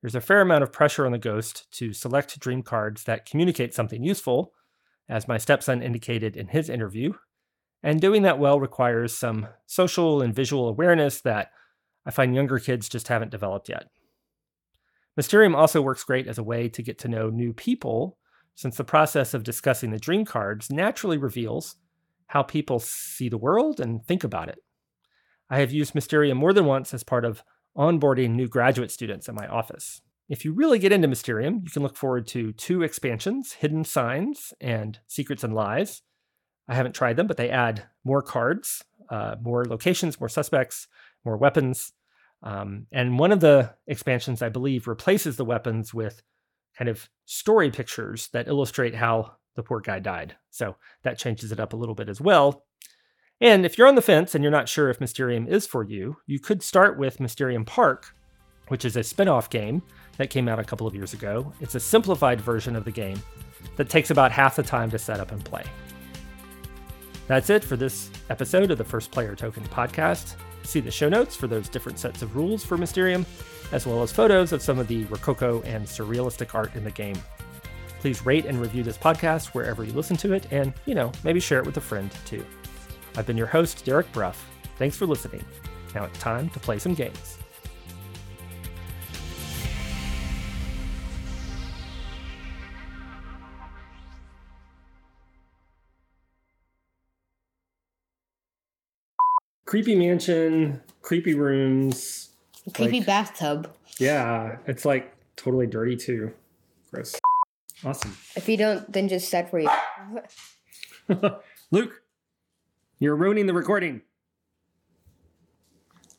There's 0.03 0.15
a 0.15 0.21
fair 0.21 0.41
amount 0.41 0.63
of 0.63 0.73
pressure 0.73 1.05
on 1.05 1.13
the 1.13 1.17
ghost 1.17 1.65
to 1.77 1.93
select 1.93 2.37
dream 2.37 2.61
cards 2.61 3.05
that 3.05 3.25
communicate 3.25 3.73
something 3.73 4.03
useful, 4.03 4.51
as 5.07 5.29
my 5.29 5.37
stepson 5.37 5.81
indicated 5.81 6.35
in 6.35 6.49
his 6.49 6.69
interview, 6.69 7.13
and 7.81 8.01
doing 8.01 8.23
that 8.23 8.37
well 8.37 8.59
requires 8.59 9.15
some 9.15 9.47
social 9.65 10.21
and 10.21 10.35
visual 10.35 10.67
awareness 10.67 11.21
that 11.21 11.51
I 12.05 12.11
find 12.11 12.35
younger 12.35 12.59
kids 12.59 12.89
just 12.89 13.07
haven't 13.07 13.31
developed 13.31 13.69
yet. 13.69 13.85
Mysterium 15.15 15.55
also 15.55 15.81
works 15.81 16.03
great 16.03 16.27
as 16.27 16.37
a 16.37 16.43
way 16.43 16.67
to 16.67 16.83
get 16.83 16.99
to 16.99 17.07
know 17.07 17.29
new 17.29 17.53
people, 17.53 18.17
since 18.55 18.75
the 18.75 18.83
process 18.83 19.33
of 19.33 19.45
discussing 19.45 19.91
the 19.91 19.99
dream 19.99 20.25
cards 20.25 20.69
naturally 20.69 21.17
reveals 21.17 21.77
how 22.27 22.43
people 22.43 22.79
see 22.79 23.29
the 23.29 23.37
world 23.37 23.79
and 23.79 24.05
think 24.05 24.25
about 24.25 24.49
it. 24.49 24.59
I 25.49 25.59
have 25.59 25.71
used 25.71 25.95
Mysterium 25.95 26.37
more 26.37 26.51
than 26.51 26.65
once 26.65 26.93
as 26.93 27.03
part 27.05 27.23
of 27.23 27.41
onboarding 27.77 28.31
new 28.31 28.47
graduate 28.47 28.91
students 28.91 29.27
at 29.27 29.35
my 29.35 29.47
office. 29.47 30.01
If 30.29 30.45
you 30.45 30.53
really 30.53 30.79
get 30.79 30.91
into 30.91 31.07
Mysterium, 31.07 31.61
you 31.63 31.69
can 31.69 31.83
look 31.83 31.97
forward 31.97 32.27
to 32.27 32.53
two 32.53 32.81
expansions 32.81 33.53
Hidden 33.53 33.83
Signs 33.83 34.53
and 34.61 34.99
Secrets 35.07 35.43
and 35.43 35.53
Lies. 35.53 36.01
I 36.67 36.75
haven't 36.75 36.95
tried 36.95 37.17
them, 37.17 37.27
but 37.27 37.37
they 37.37 37.49
add 37.49 37.83
more 38.05 38.21
cards, 38.21 38.83
uh, 39.09 39.35
more 39.41 39.65
locations, 39.65 40.19
more 40.19 40.29
suspects, 40.29 40.87
more 41.25 41.37
weapons. 41.37 41.91
Um, 42.41 42.87
and 42.91 43.19
one 43.19 43.31
of 43.31 43.41
the 43.41 43.73
expansions, 43.87 44.41
I 44.41 44.49
believe, 44.49 44.87
replaces 44.87 45.35
the 45.35 45.45
weapons 45.45 45.93
with 45.93 46.21
kind 46.77 46.89
of 46.89 47.09
story 47.25 47.69
pictures 47.69 48.29
that 48.33 48.47
illustrate 48.47 48.95
how 48.95 49.33
the 49.55 49.63
poor 49.63 49.79
guy 49.81 49.99
died. 49.99 50.35
So 50.49 50.75
that 51.03 51.17
changes 51.17 51.51
it 51.51 51.59
up 51.59 51.73
a 51.73 51.77
little 51.77 51.95
bit 51.95 52.09
as 52.09 52.19
well. 52.19 52.65
And 53.43 53.65
if 53.65 53.77
you're 53.77 53.89
on 53.89 53.95
the 53.95 54.01
fence 54.01 54.33
and 54.33 54.41
you're 54.41 54.51
not 54.51 54.69
sure 54.69 54.89
if 54.89 55.01
Mysterium 55.01 55.49
is 55.49 55.67
for 55.67 55.83
you, 55.83 56.15
you 56.25 56.39
could 56.39 56.63
start 56.63 56.97
with 56.97 57.19
Mysterium 57.19 57.65
Park, 57.65 58.15
which 58.69 58.85
is 58.85 58.95
a 58.95 59.03
spin 59.03 59.27
off 59.27 59.49
game 59.49 59.81
that 60.15 60.29
came 60.29 60.47
out 60.47 60.59
a 60.59 60.63
couple 60.63 60.87
of 60.87 60.95
years 60.95 61.11
ago. 61.11 61.51
It's 61.59 61.75
a 61.75 61.79
simplified 61.81 62.39
version 62.39 62.73
of 62.73 62.85
the 62.85 62.91
game 62.91 63.21
that 63.75 63.89
takes 63.89 64.11
about 64.11 64.31
half 64.31 64.55
the 64.55 64.63
time 64.63 64.89
to 64.91 64.97
set 64.97 65.19
up 65.19 65.33
and 65.33 65.43
play. 65.43 65.65
That's 67.27 67.49
it 67.49 67.65
for 67.65 67.75
this 67.75 68.09
episode 68.29 68.71
of 68.71 68.77
the 68.77 68.83
First 68.85 69.11
Player 69.11 69.35
Token 69.35 69.63
podcast. 69.65 70.35
See 70.63 70.79
the 70.79 70.89
show 70.89 71.09
notes 71.09 71.35
for 71.35 71.47
those 71.47 71.67
different 71.67 71.99
sets 71.99 72.21
of 72.21 72.37
rules 72.37 72.63
for 72.63 72.77
Mysterium, 72.77 73.25
as 73.73 73.85
well 73.85 74.03
as 74.03 74.11
photos 74.13 74.53
of 74.53 74.61
some 74.61 74.79
of 74.79 74.87
the 74.87 75.03
Rococo 75.05 75.61
and 75.63 75.85
surrealistic 75.85 76.55
art 76.55 76.73
in 76.75 76.85
the 76.85 76.91
game. 76.91 77.21
Please 77.99 78.25
rate 78.25 78.45
and 78.45 78.61
review 78.61 78.83
this 78.83 78.97
podcast 78.97 79.47
wherever 79.47 79.83
you 79.83 79.91
listen 79.91 80.15
to 80.15 80.31
it, 80.31 80.47
and, 80.51 80.73
you 80.85 80.95
know, 80.95 81.11
maybe 81.25 81.41
share 81.41 81.59
it 81.59 81.65
with 81.65 81.75
a 81.75 81.81
friend 81.81 82.09
too. 82.25 82.45
I've 83.15 83.25
been 83.27 83.37
your 83.37 83.47
host, 83.47 83.85
Derek 83.85 84.11
Bruff. 84.11 84.49
Thanks 84.77 84.97
for 84.97 85.05
listening. 85.05 85.43
Now 85.93 86.05
it's 86.05 86.19
time 86.19 86.49
to 86.51 86.59
play 86.59 86.79
some 86.79 86.93
games. 86.93 87.37
Creepy 99.65 99.95
mansion, 99.95 100.81
creepy 101.01 101.33
rooms. 101.33 102.29
Creepy 102.75 102.99
like- 102.99 103.07
bathtub. 103.07 103.73
Yeah, 103.99 104.57
it's 104.67 104.85
like 104.85 105.15
totally 105.35 105.67
dirty 105.67 105.95
too. 105.95 106.31
Gross. 106.91 107.15
Awesome. 107.83 108.15
If 108.35 108.47
you 108.47 108.55
don't, 108.55 108.91
then 108.91 109.07
just 109.07 109.29
set 109.29 109.49
for 109.49 109.59
you. 109.59 109.69
Luke, 111.71 112.02
you're 112.99 113.15
ruining 113.15 113.47
the 113.47 113.53
recording. 113.53 114.01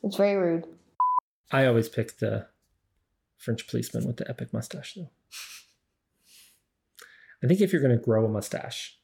It's 0.03 0.17
very 0.17 0.35
rude. 0.35 0.65
I 1.51 1.65
always 1.65 1.89
pick 1.89 2.17
the 2.17 2.47
French 3.37 3.67
policeman 3.67 4.05
with 4.05 4.17
the 4.17 4.29
epic 4.29 4.53
mustache, 4.53 4.93
though. 4.95 5.09
I 7.43 7.47
think 7.47 7.61
if 7.61 7.71
you're 7.71 7.81
going 7.81 7.97
to 7.97 8.03
grow 8.03 8.25
a 8.25 8.29
mustache, 8.29 8.97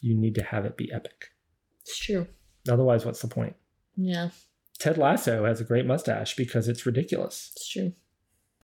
you 0.00 0.16
need 0.16 0.34
to 0.36 0.42
have 0.42 0.64
it 0.64 0.76
be 0.76 0.92
epic. 0.92 1.30
It's 1.82 1.98
true. 1.98 2.26
Otherwise, 2.68 3.04
what's 3.04 3.20
the 3.20 3.28
point? 3.28 3.56
Yeah, 3.96 4.30
Ted 4.78 4.98
Lasso 4.98 5.44
has 5.44 5.60
a 5.60 5.64
great 5.64 5.86
mustache 5.86 6.34
because 6.36 6.68
it's 6.68 6.86
ridiculous. 6.86 7.52
it's 7.54 7.68
true. 7.68 7.92